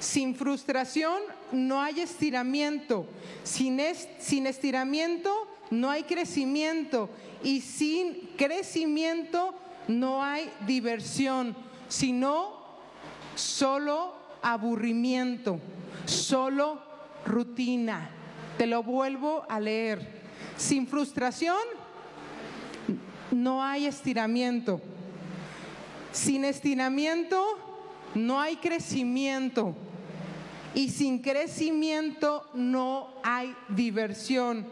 [0.00, 1.20] Sin frustración
[1.52, 3.06] no hay estiramiento.
[3.42, 3.80] Sin,
[4.18, 5.32] sin, estiramiento
[5.70, 7.10] no hay crecimiento.
[7.42, 9.54] Y sin crecimiento
[9.88, 11.56] no hay diversión,
[11.88, 12.57] sino
[13.38, 15.60] solo aburrimiento,
[16.04, 16.80] solo
[17.24, 18.10] rutina.
[18.56, 20.18] Te lo vuelvo a leer.
[20.56, 21.56] Sin frustración
[23.30, 24.80] no hay estiramiento.
[26.10, 27.44] Sin estiramiento
[28.14, 29.76] no hay crecimiento.
[30.74, 34.66] Y sin crecimiento no hay diversión,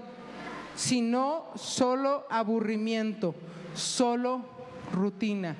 [0.74, 3.34] sino solo aburrimiento,
[3.74, 4.44] solo
[4.92, 5.56] rutina.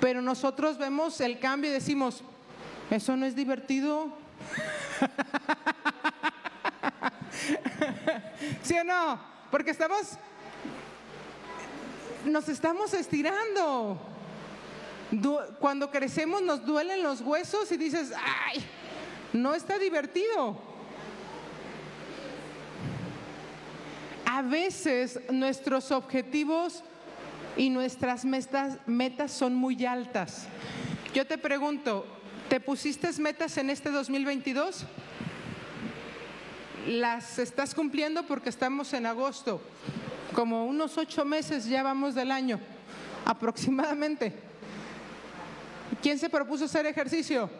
[0.00, 2.22] Pero nosotros vemos el cambio y decimos,
[2.90, 4.08] eso no es divertido.
[8.62, 9.20] ¿Sí o no?
[9.50, 10.12] Porque estamos,
[12.24, 14.00] nos estamos estirando.
[15.58, 18.64] Cuando crecemos nos duelen los huesos y dices, ay,
[19.32, 20.56] no está divertido.
[24.24, 26.84] A veces nuestros objetivos
[27.56, 30.46] y nuestras metas, son muy altas.
[31.14, 32.06] Yo te pregunto,
[32.48, 34.84] ¿te pusiste metas en este 2022?
[36.86, 39.60] Las estás cumpliendo porque estamos en agosto,
[40.34, 42.58] como unos ocho meses ya vamos del año,
[43.26, 44.32] aproximadamente.
[46.02, 47.50] ¿Quién se propuso hacer ejercicio?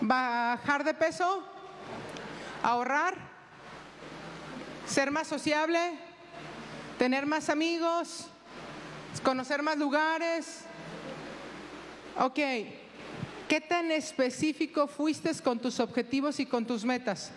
[0.00, 1.44] ¿Bajar de peso?
[2.62, 3.14] ¿Ahorrar?
[4.86, 6.07] ¿Ser más sociable?
[6.98, 8.26] Tener más amigos,
[9.22, 10.62] conocer más lugares.
[12.18, 12.38] Ok,
[13.48, 17.30] ¿qué tan específico fuiste con tus objetivos y con tus metas?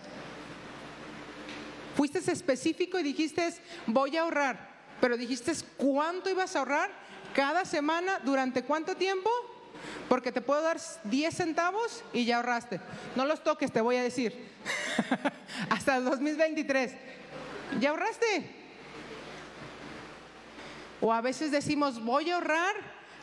[1.96, 3.54] Fuiste específico y dijiste,
[3.86, 4.68] voy a ahorrar,
[5.00, 6.90] pero dijiste cuánto ibas a ahorrar
[7.34, 9.30] cada semana, durante cuánto tiempo,
[10.08, 12.80] porque te puedo dar 10 centavos y ya ahorraste.
[13.14, 14.50] No los toques, te voy a decir.
[15.70, 16.92] Hasta el 2023.
[17.80, 18.61] ¿Ya ahorraste?
[21.02, 22.74] O a veces decimos, voy a ahorrar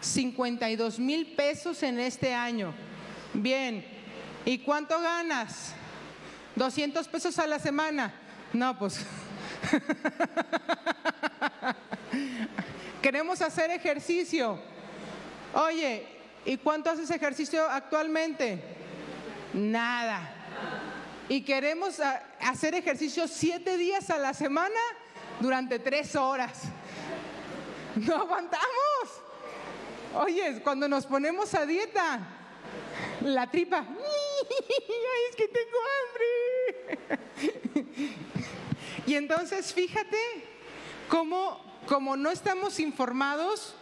[0.01, 2.73] 52 mil pesos en este año.
[3.33, 3.85] Bien,
[4.43, 5.73] ¿y cuánto ganas?
[6.57, 8.13] 200 pesos a la semana.
[8.51, 8.99] No, pues...
[13.01, 14.59] Queremos hacer ejercicio.
[15.53, 16.05] Oye,
[16.43, 18.61] ¿y cuánto haces ejercicio actualmente?
[19.53, 20.35] Nada.
[21.29, 22.01] Y queremos
[22.41, 24.79] hacer ejercicio siete días a la semana
[25.39, 26.63] durante tres horas.
[28.07, 28.65] No aguantamos.
[30.15, 32.19] Oye, cuando nos ponemos a dieta,
[33.21, 37.29] la tripa, Ay, es que tengo hambre.
[39.07, 40.17] Y entonces fíjate
[41.09, 43.73] cómo, como no estamos informados,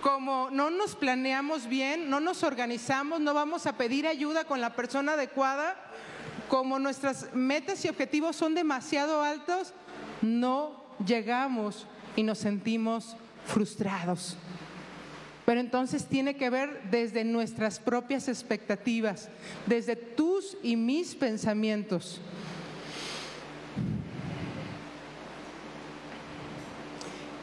[0.00, 4.74] como no nos planeamos bien, no nos organizamos, no vamos a pedir ayuda con la
[4.74, 5.76] persona adecuada,
[6.48, 9.74] como nuestras metas y objetivos son demasiado altos,
[10.22, 11.86] no llegamos
[12.16, 13.16] y nos sentimos
[13.46, 14.36] frustrados.
[15.44, 19.28] Pero entonces tiene que ver desde nuestras propias expectativas,
[19.66, 22.20] desde tus y mis pensamientos.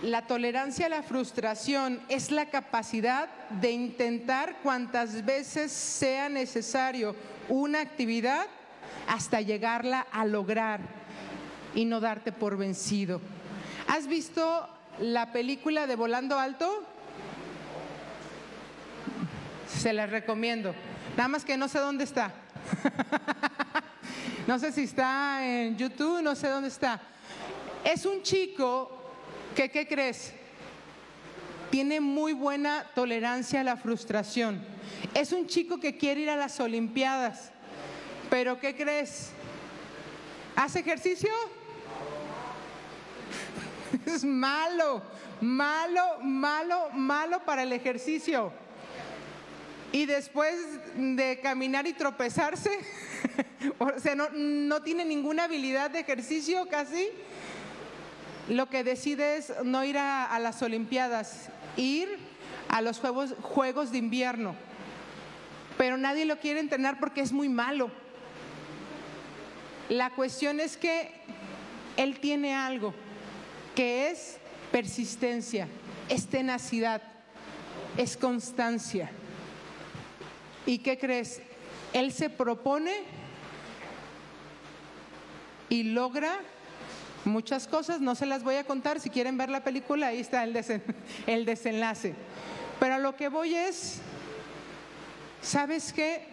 [0.02, 7.18] La tolerancia a la frustración es la capacidad de intentar cuantas veces sea necesario
[7.50, 8.48] una actividad
[9.10, 10.80] hasta llegarla a lograr
[11.76, 13.20] y no darte por vencido.
[13.88, 14.70] ¿Has visto
[15.02, 16.84] la película de Volando Alto?
[19.68, 20.74] Se la recomiendo.
[21.16, 22.34] Nada más que no sé dónde está.
[24.48, 27.02] no sé si está en YouTube, no sé dónde está.
[27.84, 29.12] Es un chico
[29.56, 30.34] que, ¿qué crees?
[31.70, 34.62] Tiene muy buena tolerancia a la frustración.
[35.14, 37.52] Es un chico que quiere ir a las Olimpiadas.
[38.30, 39.32] Pero ¿qué crees?
[40.56, 41.30] ¿Hace ejercicio?
[44.06, 45.02] Es malo,
[45.42, 48.52] malo, malo, malo para el ejercicio.
[49.92, 50.56] Y después
[50.96, 52.70] de caminar y tropezarse,
[53.80, 57.10] o sea, no, tiene ninguna habilidad de ejercicio casi,
[58.48, 62.08] lo que decide es no ir a, las Olimpiadas, ir
[62.68, 63.00] a los
[63.42, 64.56] juegos de invierno.
[65.78, 67.90] Pero nadie lo quiere entrenar porque es muy malo.
[69.88, 71.12] La cuestión es que
[71.98, 72.94] él tiene algo,
[73.80, 74.36] que es
[74.74, 75.66] persistencia,
[76.10, 77.02] es tenacidad,
[77.96, 79.10] es constancia.
[80.66, 81.42] ¿Y qué crees?
[81.94, 82.94] Él se propone
[85.70, 86.40] y logra
[87.24, 90.44] muchas cosas, no se las voy a contar, si quieren ver la película, ahí está
[90.44, 90.58] el,
[91.26, 92.16] el desenlace.
[92.82, 94.02] Pero a lo que voy es,
[95.42, 96.28] ¿sabes qué?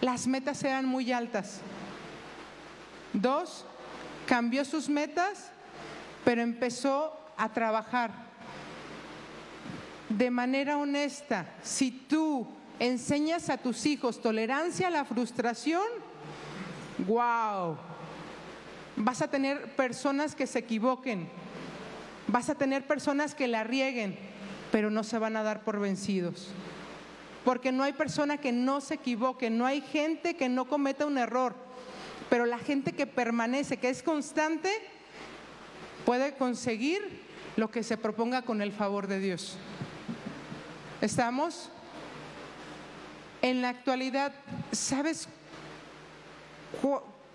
[0.00, 1.60] Las metas eran muy altas.
[3.12, 3.66] Dos,
[4.26, 5.50] cambió sus metas,
[6.24, 8.12] pero empezó a trabajar
[10.08, 11.46] de manera honesta.
[11.62, 12.46] Si tú
[12.78, 15.82] enseñas a tus hijos tolerancia a la frustración,
[17.06, 17.76] wow,
[18.96, 21.28] vas a tener personas que se equivoquen,
[22.28, 24.16] vas a tener personas que la rieguen,
[24.72, 26.48] pero no se van a dar por vencidos.
[27.44, 31.18] Porque no hay persona que no se equivoque, no hay gente que no cometa un
[31.18, 31.54] error,
[32.30, 34.70] pero la gente que permanece, que es constante,
[36.04, 37.22] puede conseguir
[37.56, 39.56] lo que se proponga con el favor de Dios.
[41.00, 41.70] ¿Estamos?
[43.42, 44.32] En la actualidad,
[44.72, 45.28] ¿sabes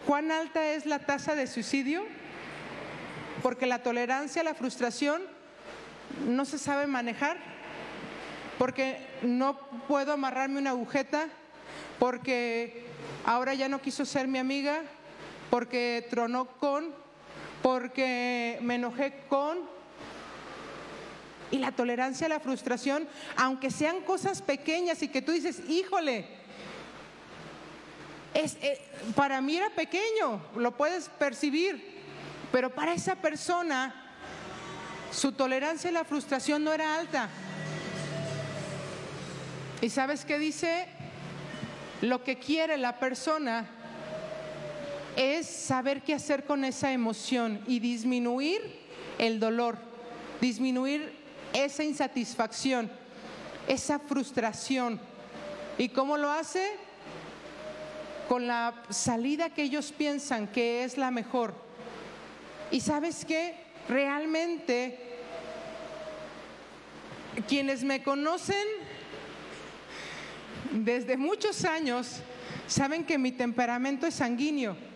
[0.05, 2.03] cuán alta es la tasa de suicidio?
[3.43, 5.21] Porque la tolerancia la frustración
[6.27, 7.37] no se sabe manejar,
[8.57, 9.57] porque no
[9.87, 11.27] puedo amarrarme una agujeta,
[11.99, 12.85] porque
[13.25, 14.81] ahora ya no quiso ser mi amiga,
[15.49, 16.93] porque tronó con,
[17.61, 19.59] porque me enojé con,
[21.51, 26.27] y la tolerancia a la frustración, aunque sean cosas pequeñas y que tú dices, híjole,
[28.33, 28.79] es, eh,
[29.15, 31.99] para mí era pequeño, lo puedes percibir,
[32.51, 34.05] pero para esa persona
[35.11, 37.29] su tolerancia a la frustración no era alta.
[39.81, 40.87] ¿Y sabes qué dice?
[42.01, 43.67] Lo que quiere la persona
[45.19, 48.61] es saber qué hacer con esa emoción y disminuir
[49.17, 49.77] el dolor,
[50.39, 51.13] disminuir
[51.51, 52.89] esa insatisfacción,
[53.67, 54.97] esa frustración.
[55.77, 56.71] ¿Y cómo lo hace?
[58.29, 61.53] Con la salida que ellos piensan que es la mejor.
[62.71, 63.55] ¿Y sabes qué?
[63.89, 65.17] Realmente,
[67.45, 68.65] quienes me conocen
[70.71, 72.21] desde muchos años
[72.67, 74.88] saben que mi temperamento es sanguíneo.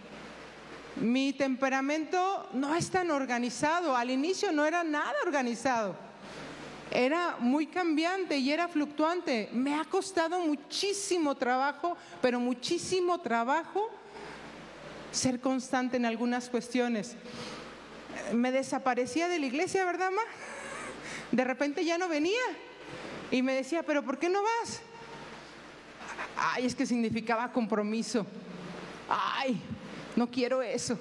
[0.97, 3.95] Mi temperamento no es tan organizado.
[3.95, 5.95] Al inicio no era nada organizado
[6.93, 9.49] era muy cambiante y era fluctuante.
[9.51, 13.89] Me ha costado muchísimo trabajo, pero muchísimo trabajo
[15.11, 17.15] ser constante en algunas cuestiones.
[18.31, 20.21] Me desaparecía de la iglesia, ¿verdad, ma?
[21.31, 22.41] De repente ya no venía.
[23.31, 24.81] Y me decía, ¿pero por qué no vas?
[26.37, 28.27] Ay, es que significaba compromiso.
[29.09, 29.59] Ay,
[30.15, 30.97] no quiero eso.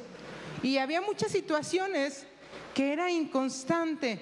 [0.62, 2.26] Y había muchas situaciones
[2.74, 4.20] que era inconstante.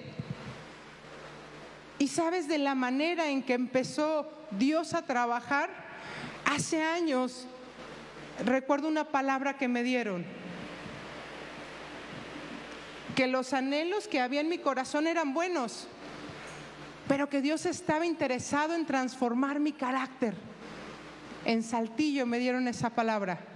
[1.99, 5.69] Y sabes de la manera en que empezó Dios a trabajar,
[6.45, 7.45] hace años,
[8.43, 10.25] recuerdo una palabra que me dieron,
[13.15, 15.87] que los anhelos que había en mi corazón eran buenos,
[17.07, 20.33] pero que Dios estaba interesado en transformar mi carácter.
[21.45, 23.50] En Saltillo me dieron esa palabra.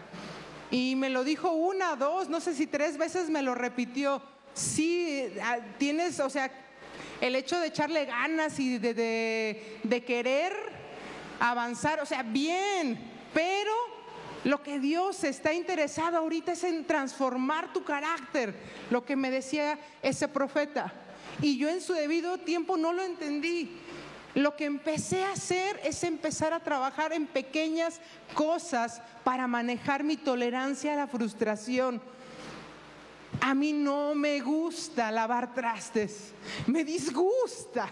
[0.71, 4.21] Y me lo dijo una, dos, no sé si tres veces me lo repitió.
[4.53, 6.51] Sí, ah, tienes, o sea,
[7.21, 10.53] el hecho de echarle ganas y de, querer
[11.39, 12.97] avanzar, o sea, bien,
[13.33, 13.71] pero
[14.43, 18.55] lo que Dios está interesado ahorita es en transformar tu carácter,
[18.89, 20.93] lo que me decía ese profeta.
[21.41, 23.81] y yo en su debido tiempo no lo entendí.
[24.35, 28.01] Lo que empecé a hacer es empezar a trabajar en pequeñas
[28.33, 32.01] cosas para manejar mi tolerancia a la frustración.
[33.39, 36.33] A mí no me gusta lavar trastes,
[36.67, 37.89] me disgusta.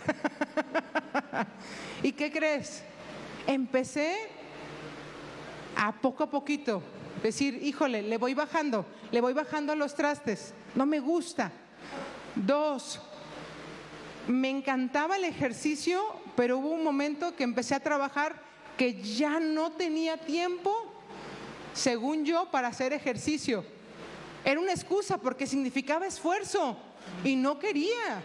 [2.03, 2.83] ¿Y qué crees?
[3.47, 4.29] Empecé
[5.77, 6.83] a poco a poquito
[7.21, 11.51] decir, híjole, le voy bajando, le voy bajando a los trastes, no me gusta.
[12.35, 12.99] Dos,
[14.27, 16.01] me encantaba el ejercicio,
[16.35, 18.41] pero hubo un momento que empecé a trabajar
[18.77, 20.91] que ya no tenía tiempo,
[21.73, 23.63] según yo, para hacer ejercicio.
[24.43, 26.77] Era una excusa porque significaba esfuerzo
[27.23, 28.21] y no quería.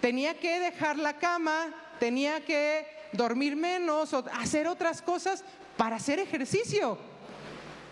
[0.00, 5.44] Tenía que dejar la cama, tenía que dormir menos o hacer otras cosas
[5.76, 6.98] para hacer ejercicio.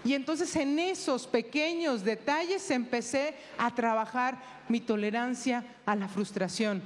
[0.05, 6.83] Y entonces en esos pequeños detalles empecé a trabajar mi tolerancia a la frustración.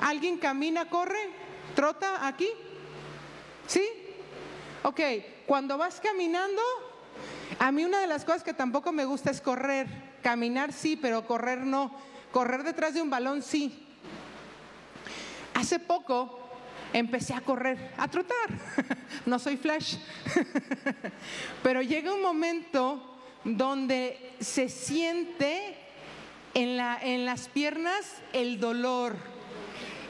[0.00, 1.30] ¿Alguien camina, corre,
[1.74, 2.48] trota aquí?
[3.66, 3.82] ¿Sí?
[4.82, 5.00] Ok,
[5.46, 6.62] cuando vas caminando,
[7.58, 9.86] a mí una de las cosas que tampoco me gusta es correr.
[10.22, 11.92] Caminar sí, pero correr no.
[12.32, 13.86] Correr detrás de un balón sí.
[15.54, 16.38] Hace poco
[16.92, 18.36] empecé a correr, a trotar.
[19.26, 19.96] No soy flash.
[21.62, 25.76] Pero llega un momento donde se siente
[26.58, 29.16] en, la, en las piernas el dolor.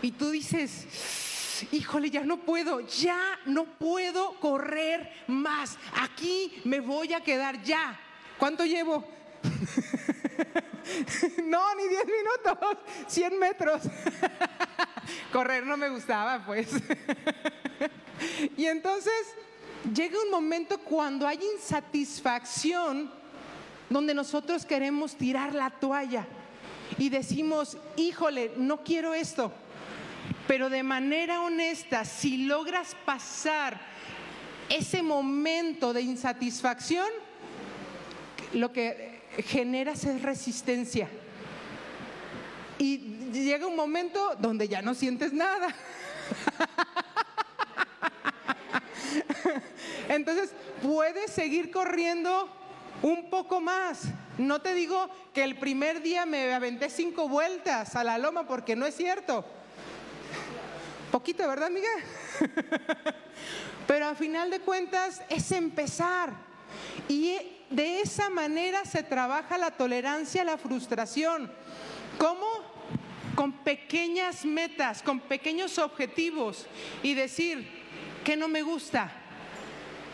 [0.00, 5.76] Y tú dices, híjole, ya no puedo, ya no puedo correr más.
[6.00, 8.00] Aquí me voy a quedar ya.
[8.38, 9.06] ¿Cuánto llevo?
[11.44, 12.78] no, ni 10 minutos,
[13.08, 13.82] 100 metros.
[15.32, 16.68] Correr no me gustaba, pues.
[18.56, 19.12] y entonces
[19.94, 23.12] llega un momento cuando hay insatisfacción
[23.90, 26.26] donde nosotros queremos tirar la toalla
[26.96, 29.52] y decimos, híjole, no quiero esto.
[30.46, 33.78] Pero de manera honesta, si logras pasar
[34.68, 37.08] ese momento de insatisfacción,
[38.54, 41.08] lo que generas es resistencia.
[42.78, 42.98] Y
[43.32, 45.68] llega un momento donde ya no sientes nada.
[50.08, 52.48] Entonces, puedes seguir corriendo
[53.02, 54.04] un poco más.
[54.38, 58.76] No te digo que el primer día me aventé cinco vueltas a la loma porque
[58.76, 59.44] no es cierto.
[61.10, 61.88] Poquito, ¿verdad, amiga?
[63.88, 66.32] Pero a final de cuentas es empezar.
[67.08, 67.36] Y
[67.70, 71.50] de esa manera se trabaja la tolerancia a la frustración.
[72.18, 72.46] ¿Cómo?
[73.34, 76.66] Con pequeñas metas, con pequeños objetivos
[77.02, 77.68] y decir,
[78.24, 79.10] ¿qué no me gusta?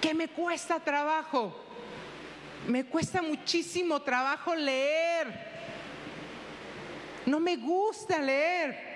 [0.01, 1.64] ¿Qué me cuesta trabajo?
[2.67, 5.55] Me cuesta muchísimo trabajo leer.
[7.27, 8.95] No me gusta leer.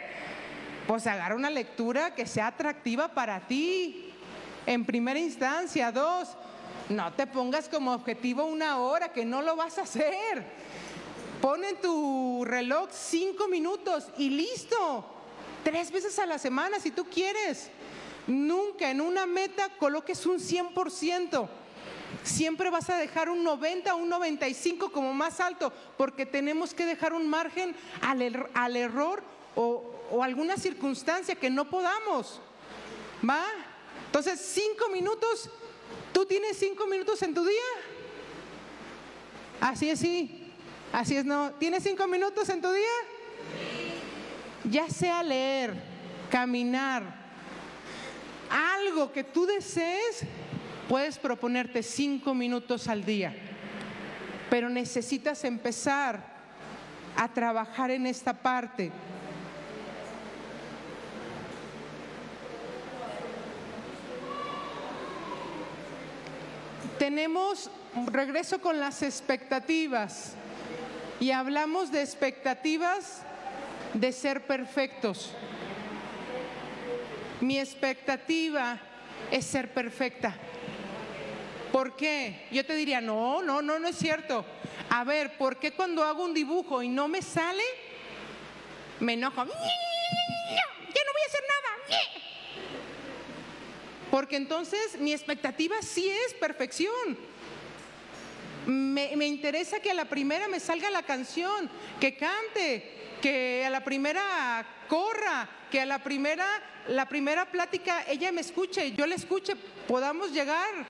[0.87, 4.11] Pues agarra una lectura que sea atractiva para ti.
[4.67, 5.93] En primera instancia.
[5.93, 6.31] Dos,
[6.89, 10.45] no te pongas como objetivo una hora, que no lo vas a hacer.
[11.43, 15.05] Pon en tu reloj cinco minutos y listo.
[15.63, 17.71] Tres veces a la semana si tú quieres.
[18.27, 21.49] Nunca en una meta coloques un 100%.
[22.23, 26.87] Siempre vas a dejar un 90 o un 95 como más alto, porque tenemos que
[26.87, 29.23] dejar un margen al, er-, al error
[29.55, 32.41] o, o alguna circunstancia que no podamos.
[33.29, 33.45] ¿Va?
[34.07, 35.51] Entonces, cinco minutos,
[36.13, 37.63] ¿tú tienes cinco minutos en tu día?
[39.61, 40.53] Así es, sí.
[40.93, 41.53] Así es, no.
[41.53, 42.85] ¿Tienes cinco minutos en tu día?
[44.65, 45.75] Ya sea leer,
[46.31, 47.03] caminar,
[48.51, 50.23] algo que tú desees,
[50.89, 53.35] puedes proponerte cinco minutos al día.
[54.51, 56.21] Pero necesitas empezar
[57.17, 58.91] a trabajar en esta parte.
[66.99, 67.71] Tenemos,
[68.11, 70.33] regreso con las expectativas,
[71.21, 73.23] y hablamos de expectativas
[73.95, 75.33] de ser perfectos.
[77.41, 78.81] Mi expectativa
[79.31, 80.37] es ser perfecta.
[81.73, 82.47] ¿Por qué?
[82.51, 84.45] Yo te diría, no, no, no, no es cierto.
[84.91, 87.63] A ver, ¿por qué cuando hago un dibujo y no me sale,
[89.01, 89.45] me enojo?
[89.45, 91.99] Ya no voy a hacer nada.
[94.11, 97.19] Porque entonces mi expectativa sí es perfección.
[98.67, 103.85] Me, interesa que a la primera me salga la canción, que cante, que a la
[103.85, 106.47] primera corra, que a la primera,
[106.89, 109.57] la primera plática ella me escuche, yo la escuche,
[109.87, 110.87] podamos llegar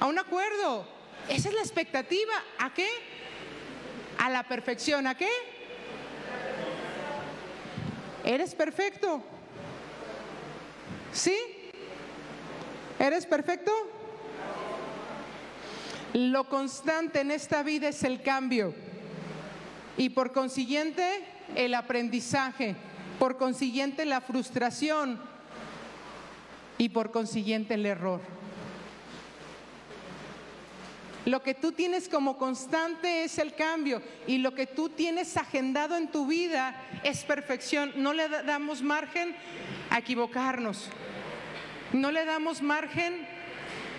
[0.00, 0.86] a un acuerdo.
[1.28, 2.32] Esa es la expectativa.
[2.58, 2.88] ¿A qué?
[4.18, 5.06] A la perfección.
[5.06, 5.30] ¿A qué?
[8.24, 9.22] ¿Eres perfecto?
[11.12, 11.36] ¿Sí?
[12.98, 13.72] ¿Eres perfecto?
[16.14, 18.74] Lo constante en esta vida es el cambio
[19.96, 21.24] y por consiguiente
[21.54, 22.76] el aprendizaje,
[23.18, 25.20] por consiguiente la frustración
[26.78, 28.37] y por consiguiente el error.
[31.28, 35.94] Lo que tú tienes como constante es el cambio y lo que tú tienes agendado
[35.94, 36.74] en tu vida
[37.04, 37.92] es perfección.
[37.96, 39.36] No le damos margen
[39.90, 40.88] a equivocarnos.
[41.92, 43.28] No le damos margen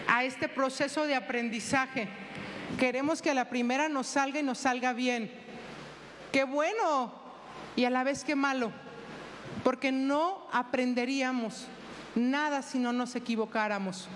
[0.08, 2.10] a este proceso de aprendizaje.
[2.80, 5.32] Queremos que a la primera nos salga y nos salga bien.
[6.32, 7.14] Qué bueno
[7.76, 8.72] y a la vez qué malo,
[9.64, 11.68] porque no aprenderíamos
[12.16, 14.10] nada si no nos equivocáramos.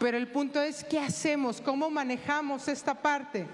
[0.00, 1.60] Pero el punto es, ¿qué hacemos?
[1.60, 3.46] ¿Cómo manejamos esta parte?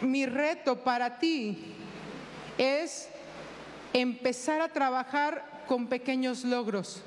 [0.00, 1.76] Mi reto para ti
[2.58, 3.08] es
[3.92, 7.04] empezar a trabajar con pequeños logros.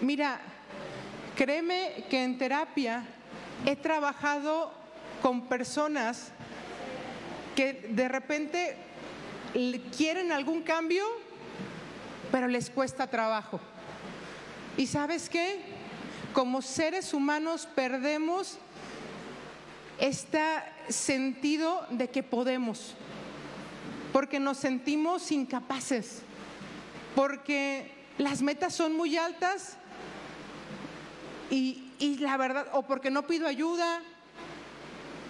[0.00, 0.40] Mira,
[1.34, 3.04] créeme que en terapia
[3.66, 4.72] he trabajado
[5.22, 6.30] con personas
[7.56, 8.76] que de repente
[9.96, 11.04] quieren algún cambio,
[12.30, 13.58] pero les cuesta trabajo.
[14.76, 15.60] ¿Y sabes qué?
[16.32, 18.58] Como seres humanos perdemos
[19.98, 20.40] este
[20.88, 22.94] sentido de que podemos,
[24.12, 26.22] porque nos sentimos incapaces,
[27.14, 29.76] porque las metas son muy altas
[31.50, 34.00] y, la verdad, o porque no pido ayuda.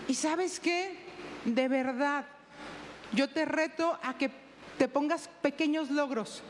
[0.06, 0.96] ¿Y sabes qué?
[1.44, 2.26] De verdad,
[3.12, 4.30] yo te reto a que
[4.78, 6.42] te pongas pequeños logros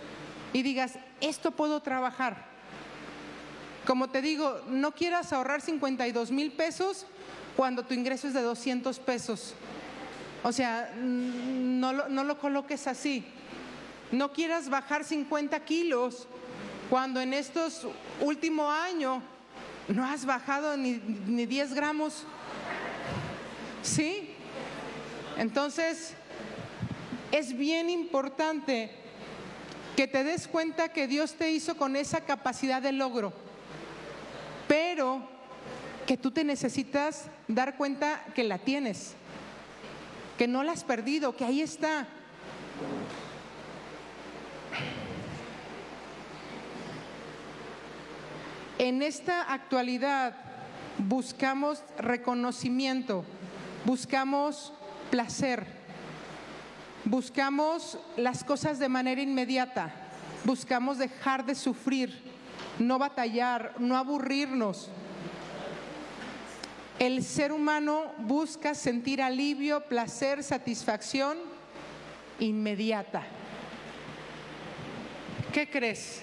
[0.52, 2.51] y digas, esto puedo trabajar.
[3.86, 7.06] Como te digo, no quieras ahorrar 52 mil pesos
[7.56, 9.54] cuando tu ingreso es de 200 pesos.
[10.42, 13.24] O sea, no lo, coloques así.
[14.10, 16.26] No quieras bajar 50 kilos
[16.90, 17.86] cuando en estos
[18.20, 19.22] últimos años
[19.88, 22.24] no has bajado ni, ni 10 gramos.
[23.82, 24.30] ¿Sí?
[25.38, 26.14] Entonces,
[27.32, 28.90] es bien importante
[29.96, 33.32] que te des cuenta que Dios te hizo con esa capacidad de logro,
[34.72, 35.20] pero
[36.06, 39.12] que tú te necesitas dar cuenta que la tienes,
[40.38, 42.08] que no la has perdido, que ahí está.
[48.78, 50.36] En esta actualidad
[50.96, 53.26] buscamos reconocimiento,
[53.84, 54.72] buscamos
[55.10, 55.66] placer,
[57.04, 59.92] buscamos las cosas de manera inmediata,
[60.46, 62.31] buscamos dejar de sufrir,
[62.86, 64.90] no batallar, no aburrirnos.
[66.98, 71.38] El ser humano busca sentir alivio, placer, satisfacción
[72.38, 73.24] inmediata.
[75.52, 76.22] ¿Qué crees?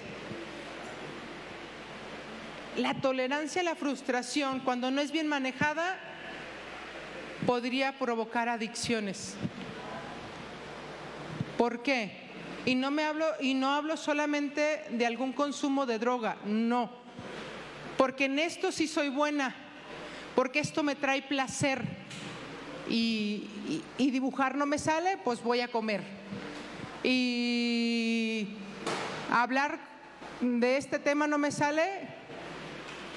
[2.76, 5.98] La tolerancia a la frustración, cuando no es bien manejada,
[7.46, 9.34] podría provocar adicciones.
[11.58, 12.19] ¿Por qué?
[12.66, 16.90] Y no me hablo y no hablo solamente de algún consumo de droga, no.
[17.96, 19.54] Porque en esto sí soy buena,
[20.34, 21.82] porque esto me trae placer
[22.88, 23.48] y,
[23.98, 26.02] dibujar no me sale, pues voy a comer.
[27.02, 28.48] Y
[29.30, 29.78] hablar
[30.40, 32.08] de este tema no me sale,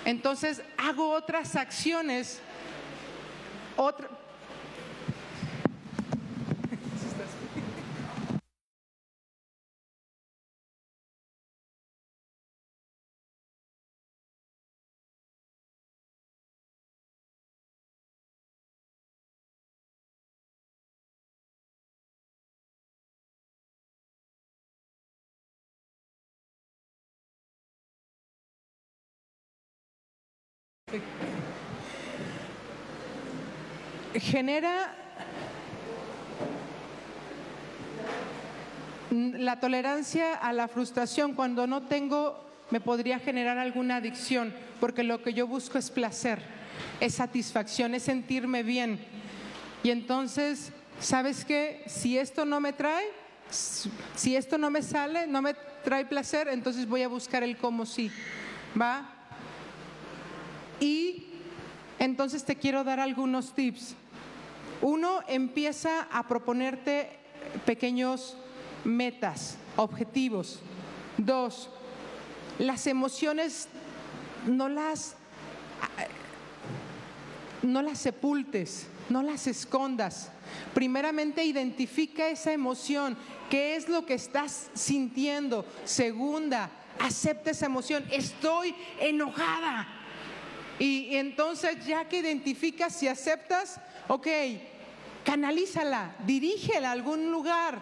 [0.05, 2.39] entonces hago otras acciones,
[3.75, 4.09] otra,
[34.19, 34.95] genera
[39.11, 45.21] la tolerancia a la frustración cuando no tengo me podría generar alguna adicción porque lo
[45.21, 46.39] que yo busco es placer,
[46.99, 48.99] es satisfacción, es sentirme bien.
[49.83, 51.83] Y entonces, ¿sabes qué?
[51.85, 53.05] Si esto no me trae,
[53.49, 57.85] si esto no me sale, no me trae placer, entonces voy a buscar el cómo
[57.85, 58.11] sí.
[58.79, 59.12] ¿Va?
[60.79, 61.27] Y
[61.99, 63.95] entonces te quiero dar algunos tips.
[64.81, 67.09] Uno, empieza a proponerte
[67.65, 68.35] pequeños
[68.83, 70.61] metas, objetivos.
[71.17, 71.69] Dos,
[72.59, 73.67] las emociones
[74.45, 75.15] no las,
[77.61, 78.87] no las sepultes.
[79.09, 80.31] no las escondas.
[80.73, 83.17] Primeramente identifica esa emoción,
[83.49, 85.65] qué es lo que estás sintiendo.
[85.83, 86.69] Segunda,
[86.99, 89.87] acepta esa emoción, estoy enojada.
[90.79, 94.27] Y, entonces ya que identificas y aceptas, ok,
[95.23, 97.79] canalízala, dirígela a algún lugar.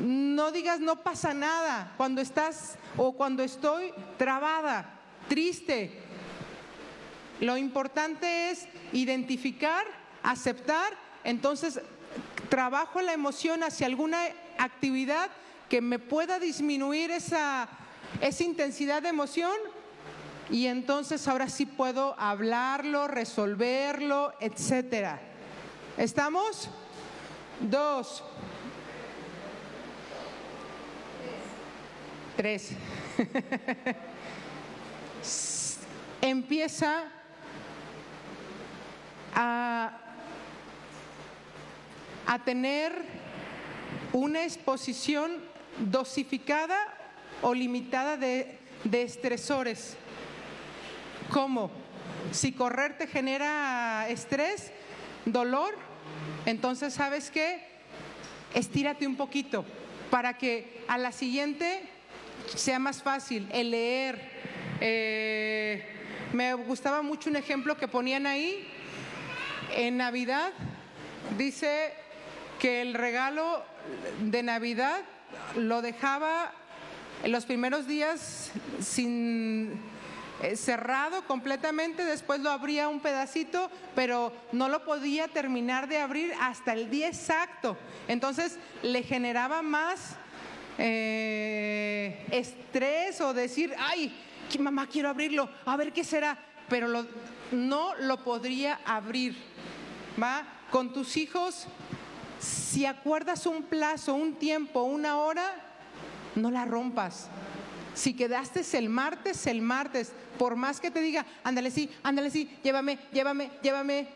[0.00, 5.98] No digas no pasa nada cuando estás o cuando estoy trabada, triste.
[7.40, 9.86] Lo importante es identificar,
[10.22, 10.92] aceptar,
[11.24, 11.80] entonces
[12.50, 14.18] trabajo la emoción hacia alguna
[14.58, 15.30] actividad
[15.70, 17.68] que me pueda disminuir esa,
[18.20, 19.52] esa intensidad de emoción
[20.50, 25.20] y entonces ahora sí puedo hablarlo, resolverlo, etcétera.
[25.96, 26.68] ¿Estamos?
[27.60, 28.24] Dos.
[32.36, 32.72] Tres.
[36.20, 37.04] Empieza
[39.34, 39.96] a,
[42.44, 43.04] tener
[44.12, 45.32] una exposición
[45.78, 46.76] dosificada
[47.42, 48.58] o limitada de
[48.92, 49.96] estresores.
[51.30, 51.70] ¿Cómo?
[52.32, 54.72] Si correr te genera estrés,
[55.24, 55.76] dolor,
[56.44, 57.62] entonces sabes qué?
[58.52, 59.64] Estírate un poquito
[60.10, 61.88] para que a la siguiente
[62.54, 64.20] sea más fácil el leer.
[64.80, 65.84] Eh,
[66.32, 68.66] me gustaba mucho un ejemplo que ponían ahí.
[69.74, 70.50] En Navidad
[71.38, 71.92] dice
[72.58, 73.64] que el regalo
[74.20, 75.00] de Navidad
[75.56, 76.52] lo dejaba
[77.22, 78.50] en los primeros días
[78.80, 79.89] sin
[80.56, 86.72] cerrado completamente, después lo abría un pedacito, pero no lo podía terminar de abrir hasta
[86.72, 87.76] el día exacto.
[88.08, 90.16] Entonces le generaba más
[90.78, 94.14] eh, estrés o decir, ay,
[94.58, 96.38] mamá, quiero abrirlo, a ver qué será,
[96.68, 97.06] pero
[97.52, 99.36] no lo podría abrir.
[100.20, 100.44] ¿Va?
[100.70, 101.66] Con tus hijos,
[102.38, 105.54] si acuerdas un plazo, un tiempo, una hora,
[106.34, 107.28] no la rompas.
[107.94, 112.50] Si quedaste el martes, el martes, por más que te diga, ándale sí, ándale sí,
[112.62, 114.08] llévame, llévame, llévame.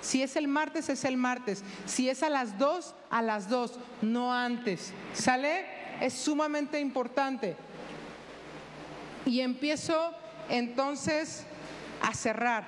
[0.00, 1.62] Si es el martes, es el martes.
[1.86, 4.92] Si es a las dos, a las dos, no antes.
[5.12, 5.66] ¿Sale?
[6.00, 7.56] Es sumamente importante.
[9.26, 10.14] Y empiezo
[10.48, 11.44] entonces
[12.00, 12.66] a cerrar.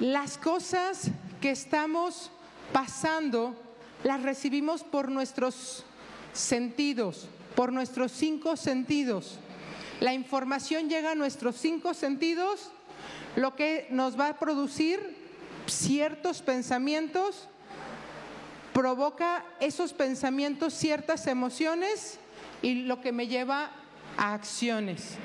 [0.00, 1.10] Las cosas
[1.40, 2.32] que estamos
[2.72, 3.54] pasando
[4.02, 5.84] las recibimos por nuestros
[6.32, 7.28] sentidos,
[7.60, 9.38] por nuestros cinco sentidos.
[10.00, 12.70] La información llega a nuestros cinco sentidos,
[13.36, 14.98] lo que nos va a producir
[15.66, 17.48] ciertos pensamientos,
[18.72, 22.18] provoca esos pensamientos ciertas emociones
[22.62, 23.72] y lo que me lleva
[24.16, 25.16] a acciones.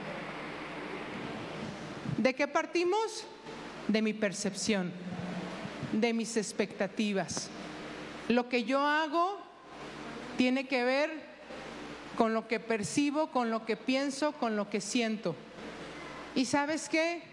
[2.17, 3.23] ¿De qué partimos?
[3.87, 4.91] De mi percepción,
[5.93, 7.47] de mis expectativas.
[8.27, 9.37] Lo que yo hago
[10.35, 11.24] tiene que ver
[12.17, 15.35] con lo que percibo, con lo que pienso, con lo que siento.
[16.33, 17.23] Y sabes qué?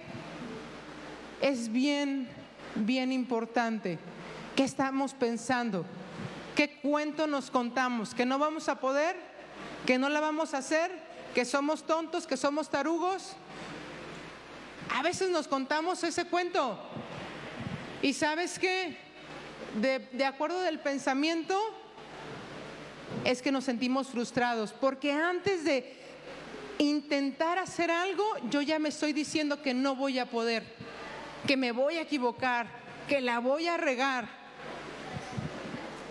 [1.41, 2.29] Es bien,
[2.75, 3.99] bien importante.
[4.57, 5.85] ¿Qué estamos pensando?
[6.55, 8.15] ¿Qué cuento nos contamos?
[8.15, 9.17] ¿Que no vamos a poder?
[9.87, 10.91] ¿Que no la vamos a hacer?
[11.35, 12.27] ¿Que somos tontos?
[12.27, 13.35] ¿Que somos tarugos?
[14.95, 16.79] A veces nos contamos ese cuento.
[18.03, 18.99] ¿Y sabes qué?
[19.81, 21.59] De, acuerdo del pensamiento,
[23.25, 25.97] es que nos sentimos frustrados, porque antes de
[26.79, 30.65] intentar hacer algo, yo ya me estoy diciendo que no voy a poder,
[31.47, 32.67] que me voy a equivocar,
[33.09, 34.29] que la voy a regar.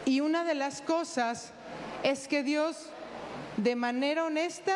[0.06, 1.52] Y una de las cosas
[2.04, 2.88] es que Dios,
[3.58, 4.76] de manera honesta,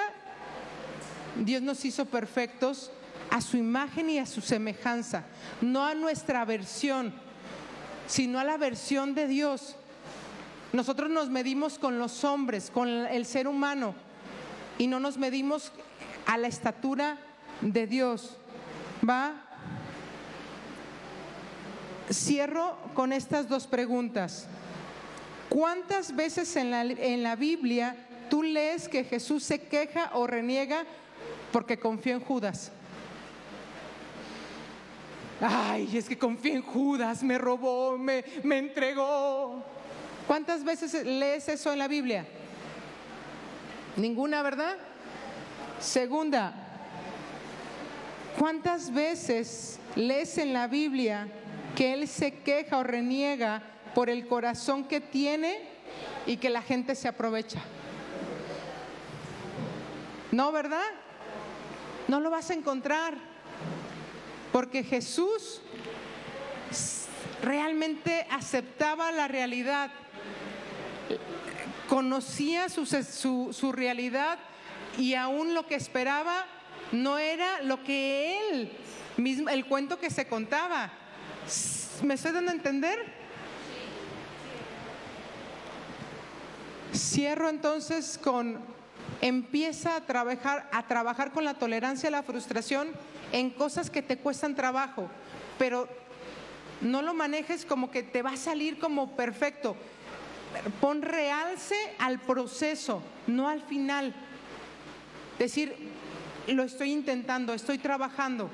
[1.37, 2.91] Dios nos hizo perfectos
[3.29, 5.25] a su imagen y a su semejanza,
[5.61, 7.13] no a nuestra versión,
[8.07, 9.75] sino a la versión de Dios.
[10.73, 13.95] Nosotros nos medimos con los hombres, con el ser humano,
[14.77, 15.71] y no nos medimos
[16.25, 17.17] a la estatura
[17.61, 18.37] de Dios.
[19.07, 19.33] ¿Va?
[22.11, 24.47] Cierro con estas dos preguntas.
[25.49, 27.95] ¿Cuántas veces en la, en la Biblia
[28.29, 30.83] tú lees que Jesús se queja o reniega
[31.51, 32.71] porque confió en Judas?
[35.41, 39.63] Ay, es que confié en Judas, me robó, me, me entregó.
[40.27, 42.25] ¿Cuántas veces lees eso en la Biblia?
[43.95, 44.75] Ninguna, ¿verdad?
[45.79, 46.53] Segunda,
[48.39, 51.27] ¿cuántas veces lees en la Biblia
[51.75, 53.61] que Él se queja o reniega
[53.93, 55.59] por el corazón que tiene
[56.25, 57.61] y que la gente se aprovecha?
[60.31, 60.87] No, ¿verdad?
[62.07, 63.15] No lo vas a encontrar.
[64.51, 65.61] Porque Jesús
[67.41, 69.91] realmente aceptaba la realidad,
[71.89, 74.39] conocía su, su- su realidad
[74.97, 76.45] y aún lo que esperaba
[76.91, 78.71] no era lo que él
[79.17, 80.91] mismo, el cuento que se contaba.
[82.03, 82.99] ¿Me estoy dando a entender?
[86.93, 88.59] Cierro entonces con
[89.21, 92.89] empieza a trabajar a trabajar con la tolerancia la frustración
[93.31, 95.09] en cosas que te cuestan trabajo,
[95.57, 95.87] pero
[96.81, 99.75] no lo manejes como que te va a salir como perfecto.
[100.79, 104.13] Pon realce al proceso, no al final.
[105.39, 105.75] Decir,
[106.47, 108.49] lo estoy intentando, estoy trabajando,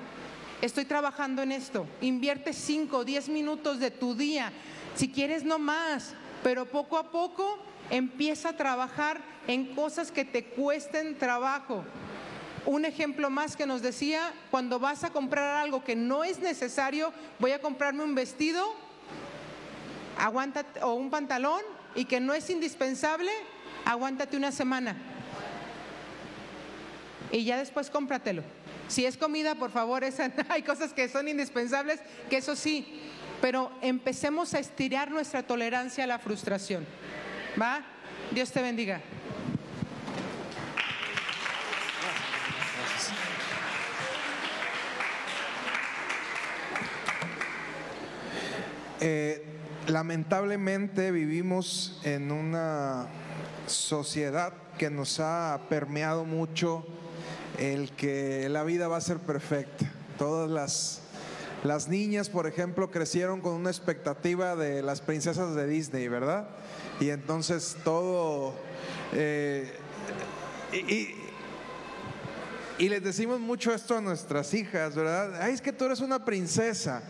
[0.62, 1.88] estoy trabajando en esto.
[2.02, 4.52] Invierte 5 o 10 minutos de tu día,
[4.96, 10.46] si quieres no más, pero poco a poco empieza a trabajar en cosas que te
[10.46, 11.84] cuesten trabajo.
[12.66, 17.12] Un ejemplo más que nos decía, cuando vas a comprar algo que no es necesario,
[17.40, 18.64] voy a comprarme un vestido,
[20.18, 21.62] aguántate, o un pantalón,
[21.96, 23.32] y que no es indispensable,
[23.86, 24.96] aguántate una semana.
[27.32, 28.44] Y ya después cómpratelo.
[28.88, 33.02] Si es comida, por favor, esa, hay cosas que son indispensables, que eso sí,
[33.42, 36.86] pero empecemos a estirar nuestra tolerancia a la frustración.
[37.60, 37.86] ¿Va?
[38.32, 39.02] Dios te bendiga.
[49.04, 49.51] Eh,
[49.92, 53.08] lamentablemente vivimos en una
[53.68, 56.86] sociedad que nos ha permeado mucho
[57.60, 59.92] el que la vida va a ser perfecta.
[60.18, 61.02] Todas las,
[61.64, 66.48] las niñas, por ejemplo, crecieron con una expectativa de las princesas de Disney, ¿verdad?
[67.00, 68.56] Y entonces todo...
[69.14, 69.72] eh,
[72.82, 75.40] y les decimos mucho esto a nuestras hijas, ¿verdad?
[75.40, 77.04] Ay, es que tú eres una princesa.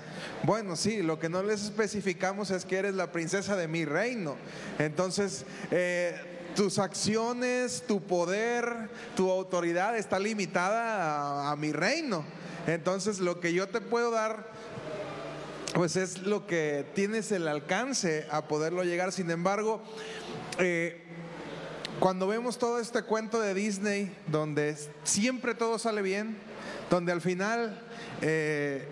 [0.43, 4.35] Bueno, sí, lo que no les especificamos es que eres la princesa de mi reino.
[4.79, 12.25] Entonces, eh, tus acciones, tu poder, tu autoridad está limitada a, mi reino.
[12.67, 14.51] Entonces, lo que yo te puedo dar
[15.73, 19.13] pues es lo que tienes el alcance a poderlo llegar.
[19.13, 19.81] Sin embargo,
[20.57, 21.01] eh,
[22.01, 26.35] cuando vemos todo este cuento de Disney, donde siempre todo sale bien,
[26.89, 27.79] donde al final
[28.23, 28.87] eh,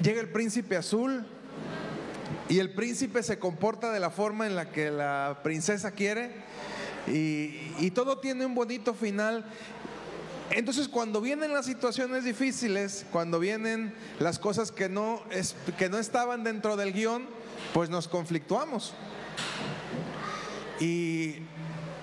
[0.00, 1.26] llega el príncipe azul
[2.48, 6.30] y el príncipe se comporta de la forma en la que la princesa quiere
[7.08, 9.44] y, y todo tiene un bonito final.
[10.50, 15.24] Entonces cuando vienen las situaciones difíciles, cuando vienen las cosas que no,
[15.76, 17.26] que no estaban dentro del guion,
[17.74, 18.94] pues nos conflictuamos.
[20.80, 21.42] Y,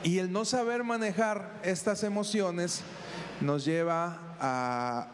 [0.04, 2.82] el no saber manejar estas emociones
[3.42, 5.08] nos lleva a,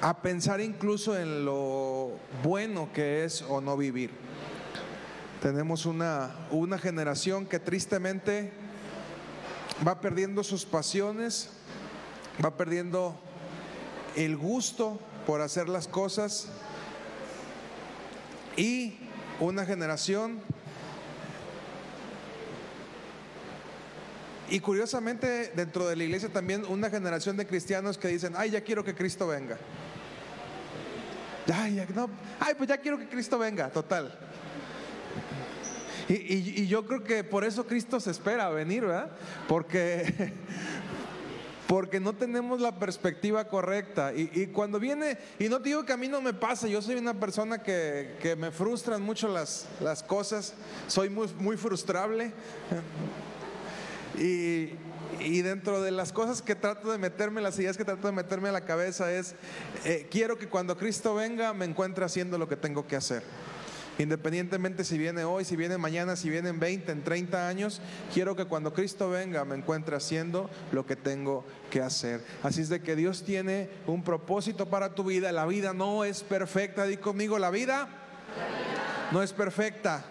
[0.00, 4.10] a pensar incluso en lo bueno que es o no vivir.
[5.40, 8.52] Tenemos una, una generación que tristemente
[9.86, 11.50] va perdiendo sus pasiones,
[12.44, 13.18] va perdiendo
[14.16, 16.48] el gusto por hacer las cosas
[18.56, 18.98] y
[19.40, 20.40] una generación
[24.50, 28.62] y curiosamente dentro de la iglesia también una generación de cristianos que dicen, ay, ya
[28.62, 29.58] quiero que Cristo venga.
[31.52, 34.18] Ay, ya, no, ay, pues ya quiero que Cristo venga, total.
[36.08, 39.10] Y, yo creo que por eso Cristo se espera a venir, ¿verdad?
[39.46, 40.32] Porque,
[41.66, 44.14] porque no tenemos la perspectiva correcta.
[44.14, 46.80] Y, y cuando viene, y no te digo que a mí no me pasa, yo
[46.80, 50.54] soy una persona que, que me frustran mucho las, las cosas,
[50.86, 52.32] soy muy, muy frustrable.
[54.18, 58.48] Y, dentro de las cosas que trato de meterme, las ideas que trato de meterme
[58.48, 59.34] a la cabeza es,
[59.84, 63.22] eh, quiero que cuando Cristo venga me encuentre haciendo lo que tengo que hacer.
[63.98, 67.80] Independientemente si viene hoy, si viene mañana, si viene en 20, en 30 años,
[68.14, 72.24] quiero que cuando Cristo venga me encuentre haciendo lo que tengo que hacer.
[72.44, 75.32] Así es de que Dios tiene un propósito para tu vida.
[75.32, 76.84] La vida no es perfecta.
[76.84, 77.88] Di conmigo, la vida
[79.10, 80.04] no es perfecta.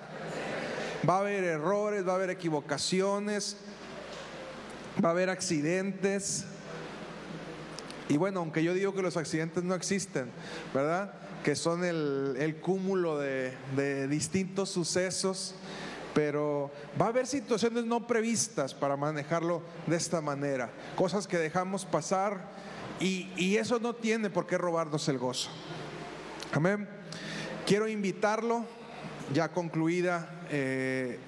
[1.08, 3.56] Va a haber errores, va a haber equivocaciones,
[5.04, 6.46] va a haber accidentes.
[8.10, 10.30] Y bueno, aunque yo digo que los accidentes no existen,
[10.74, 11.14] ¿verdad?
[11.44, 15.56] Que son el, cúmulo de, distintos sucesos,
[16.14, 21.86] pero va a haber situaciones no previstas para manejarlo de esta manera, cosas que dejamos
[21.86, 22.40] pasar
[23.00, 25.50] y, y eso no tiene por qué robarnos el gozo.
[26.54, 26.88] Amén.
[27.66, 28.66] Quiero invitarlo,
[29.34, 31.20] ya concluida eh,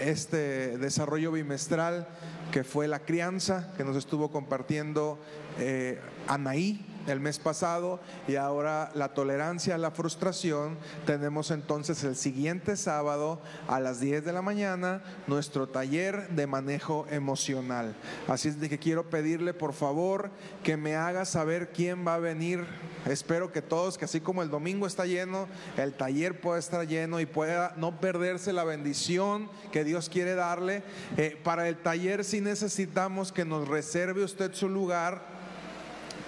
[0.00, 2.08] este desarrollo bimestral
[2.52, 5.18] que fue la crianza que nos estuvo compartiendo
[5.58, 10.76] eh, Anaí el mes pasado y ahora la tolerancia a la frustración.
[11.06, 17.06] Tenemos entonces el siguiente sábado a las 10 de la mañana nuestro taller de manejo
[17.10, 17.94] emocional.
[18.28, 20.30] Así es de que quiero pedirle por favor
[20.62, 22.64] que me haga saber quién va a venir.
[23.06, 25.46] Espero que todos, que así como el domingo está lleno,
[25.76, 30.82] el taller pueda estar lleno y pueda no perderse la bendición que Dios quiere darle.
[31.16, 35.33] Eh, para el taller sí necesitamos que nos reserve usted su lugar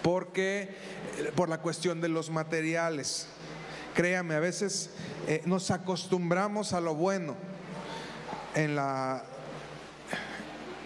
[0.07, 0.68] porque
[1.18, 3.26] eh, por la cuestión de los materiales.
[3.92, 4.90] Créame, a veces
[5.26, 7.34] eh, nos acostumbramos a lo bueno.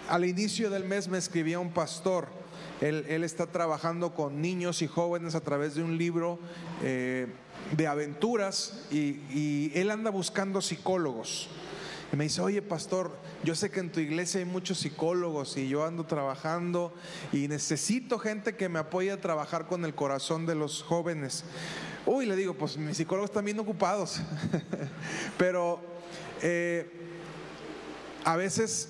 [0.08, 2.28] Al inicio del mes me escribía un pastor.
[2.80, 6.38] Él, está trabajando con niños y jóvenes a través de un libro
[6.82, 7.26] eh,
[7.76, 11.50] de aventuras y él anda buscando psicólogos.
[12.12, 15.68] Y me dice, oye pastor, yo sé que en tu iglesia hay muchos psicólogos y
[15.68, 16.92] yo ando trabajando
[17.32, 21.44] y necesito gente que me apoye a trabajar con el corazón de los jóvenes.
[22.06, 24.20] Uy, le digo, pues mis psicólogos están bien ocupados.
[25.38, 25.80] Pero
[26.42, 26.90] eh,
[28.24, 28.88] a veces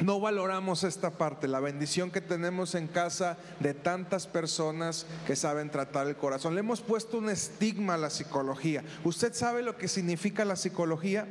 [0.00, 5.70] no valoramos esta parte, la bendición que tenemos en casa de tantas personas que saben
[5.70, 6.54] tratar el corazón.
[6.54, 8.82] Le hemos puesto un estigma a la psicología.
[9.04, 11.26] ¿Usted sabe lo que significa la psicología?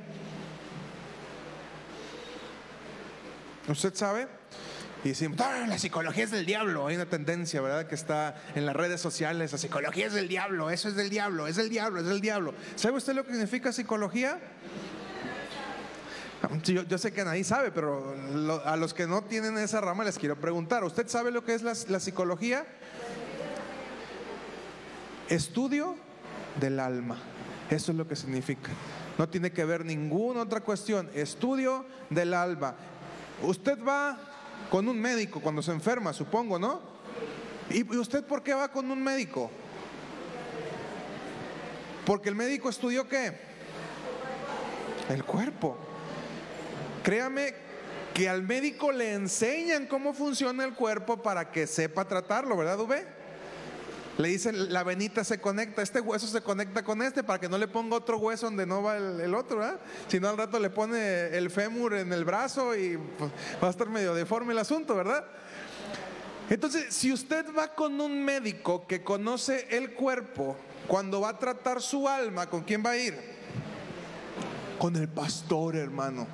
[3.71, 4.27] ¿Usted sabe?
[5.03, 6.87] Y decimos, "Ah, la psicología es del diablo.
[6.87, 7.87] Hay una tendencia, ¿verdad?
[7.87, 9.51] Que está en las redes sociales.
[9.51, 12.53] La psicología es del diablo, eso es del diablo, es del diablo, es del diablo.
[12.75, 14.39] ¿Sabe usted lo que significa psicología?
[16.63, 18.15] Yo, sé que nadie sabe, pero
[18.65, 20.83] a los que no tienen esa rama les quiero preguntar.
[20.83, 22.65] ¿Usted sabe lo que es la, la psicología?
[25.29, 25.95] Estudio
[26.59, 27.17] del alma.
[27.69, 28.69] Eso es lo que significa.
[29.17, 31.09] No tiene que ver ninguna otra cuestión.
[31.13, 32.75] Estudio del alma.
[33.41, 34.17] Usted va
[34.69, 36.81] con un médico cuando se enferma, supongo, ¿no?
[37.69, 39.49] ¿Y usted por qué va con un médico?
[42.05, 43.33] Porque el médico estudió qué?
[45.09, 45.77] El cuerpo.
[47.03, 47.53] Créame
[48.13, 53.20] que al médico le enseñan cómo funciona el cuerpo para que sepa tratarlo, ¿verdad, Ube?
[54.21, 57.57] Le dicen, la venita se conecta, este hueso se conecta con este para que no
[57.57, 59.79] le ponga otro hueso donde no va el, el otro, ¿verdad?
[60.07, 63.71] Si no al rato le pone el fémur en el brazo y pues, va a
[63.71, 65.25] estar medio deforme el asunto, ¿verdad?
[66.51, 70.55] Entonces, si usted va con un médico que conoce el cuerpo,
[70.87, 73.17] cuando va a tratar su alma, ¿con quién va a ir?
[74.77, 76.27] Con el pastor, hermano.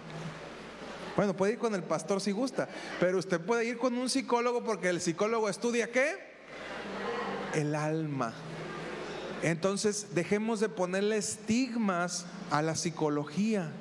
[1.15, 2.67] Bueno, puede ir con el pastor si gusta,
[2.99, 6.26] pero usted puede ir con un psicólogo porque el psicólogo estudia qué?
[7.53, 8.33] El alma.
[9.43, 13.71] Entonces, dejemos de ponerle estigmas a la psicología.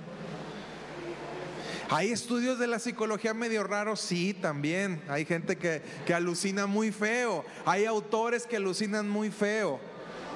[1.88, 5.00] Hay estudios de la psicología medio raros, sí, también.
[5.08, 7.44] Hay gente que, que alucina muy feo.
[7.64, 9.78] Hay autores que alucinan muy feo.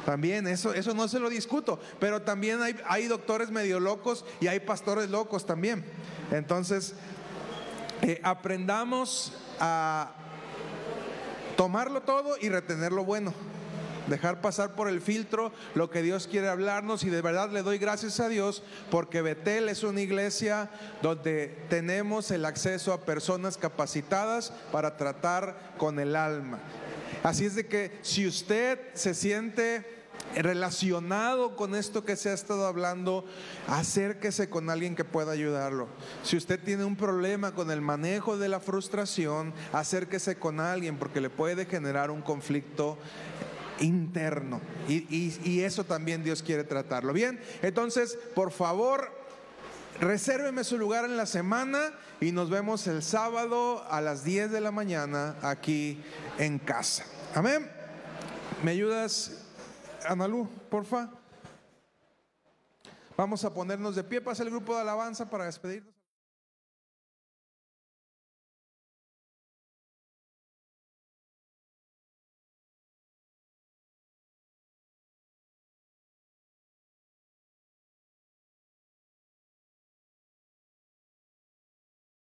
[0.07, 1.81] También, eso, eso no se lo discuto.
[1.99, 5.85] Pero también hay, hay doctores medio locos y hay pastores locos también.
[6.31, 6.95] Entonces,
[8.03, 10.15] eh, aprendamos a
[11.61, 13.35] tomarlo todo y retener lo bueno.
[14.07, 17.77] Dejar pasar por el filtro lo que Dios quiere hablarnos y de verdad le doy
[17.77, 20.71] gracias a Dios porque Betel es una iglesia
[21.03, 26.61] donde tenemos el acceso a personas capacitadas para tratar con el alma.
[27.23, 30.00] Así es de que si usted se siente
[30.37, 33.25] relacionado con esto que se ha estado hablando,
[33.67, 35.89] acérquese con alguien que pueda ayudarlo.
[36.23, 41.21] Si usted tiene un problema con el manejo de la frustración, acérquese con alguien porque
[41.21, 42.99] le puede generar un conflicto
[43.81, 44.61] interno.
[44.89, 47.13] Y, eso también Dios quiere tratarlo.
[47.13, 49.11] Bien, entonces, por favor,
[50.01, 54.61] resérveme su lugar en la semana y nos vemos el sábado a las 10 de
[54.61, 56.03] la mañana aquí
[56.39, 57.05] en casa.
[57.35, 57.71] Amén.
[58.63, 59.40] ¿Me ayudas,
[60.07, 61.11] Analú, porfa?
[63.17, 66.00] Vamos a ponernos de pie, pasa el grupo de alabanza para despedirnos.